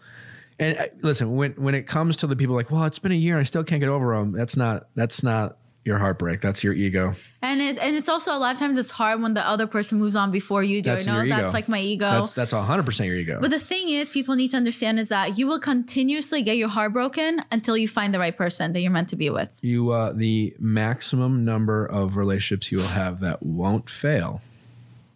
[0.61, 3.17] And uh, listen, when when it comes to the people like, well, it's been a
[3.17, 4.33] year, I still can't get over them.
[4.33, 4.89] That's not.
[4.95, 5.57] That's not
[5.89, 6.41] your heartbreak.
[6.41, 7.15] That's your ego.
[7.43, 9.99] And it and it's also a lot of times it's hard when the other person
[9.99, 10.91] moves on before you do.
[10.91, 12.09] That's no, that's like my ego.
[12.09, 13.39] That's that's hundred percent your ego.
[13.41, 16.69] but the thing is, people need to understand is that you will continuously get your
[16.69, 19.59] heart broken until you find the right person that you're meant to be with.
[19.63, 24.43] you uh, the maximum number of relationships you will have that won't fail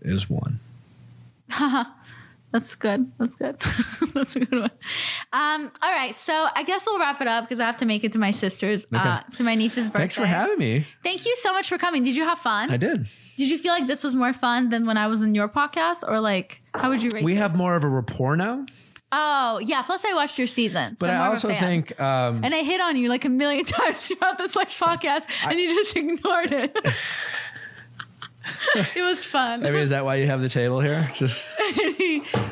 [0.01, 0.59] is one.
[2.53, 3.11] That's good.
[3.19, 3.59] That's good.
[4.15, 4.71] That's a good one.
[5.33, 8.05] Um, all right, so I guess we'll wrap it up because I have to make
[8.05, 9.99] it to my sister's, uh, to my niece's birthday.
[10.01, 10.87] Thanks for having me.
[11.03, 12.05] Thank you so much for coming.
[12.05, 12.71] Did you have fun?
[12.71, 13.07] I did.
[13.39, 16.07] Did you feel like this was more fun than when I was in your podcast,
[16.07, 17.25] or like how would you rate?
[17.25, 17.41] We this?
[17.41, 18.67] have more of a rapport now,
[19.15, 19.83] Oh yeah.
[19.83, 22.55] Plus, I watched your season, but so I more of a also think um, and
[22.55, 25.95] I hit on you like a million times throughout this like podcast, and you just
[25.97, 26.77] ignored it.
[28.75, 29.65] it was fun.
[29.67, 31.11] I mean, is that why you have the table here?
[31.15, 31.49] Just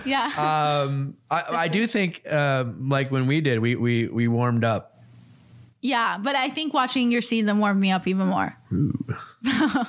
[0.05, 0.83] yeah.
[0.85, 5.03] um, I, I do think um, like when we did, we we we warmed up.
[5.81, 6.19] yeah.
[6.23, 8.57] But I think watching your season warmed me up even more.
[8.71, 9.87] Well,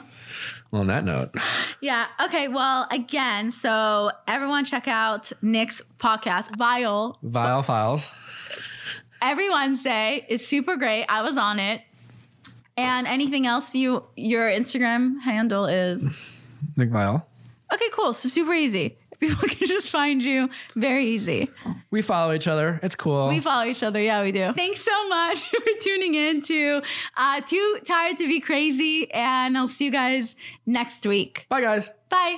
[0.82, 1.36] on that note,
[1.82, 2.08] Yeah.
[2.26, 2.48] Okay.
[2.48, 8.10] Well, again, so everyone check out Nick's podcast, Viall, Viall Files.
[9.22, 10.26] every Wednesday.
[10.30, 11.06] It's super great.
[11.10, 11.82] I was on it.
[12.82, 16.04] And anything else you your Instagram handle is
[16.78, 17.24] Nick Viall.
[17.74, 18.14] okay, cool.
[18.14, 18.98] So super easy.
[19.22, 21.48] People can just find you very easy.
[21.92, 22.80] We follow each other.
[22.82, 23.28] It's cool.
[23.28, 24.02] We follow each other.
[24.02, 24.52] Yeah, we do.
[24.54, 26.82] Thanks so much for tuning in to
[27.16, 29.12] uh, Too Tired to Be Crazy.
[29.14, 31.46] And I'll see you guys next week.
[31.50, 31.92] Bye, guys.
[32.10, 32.38] Bye.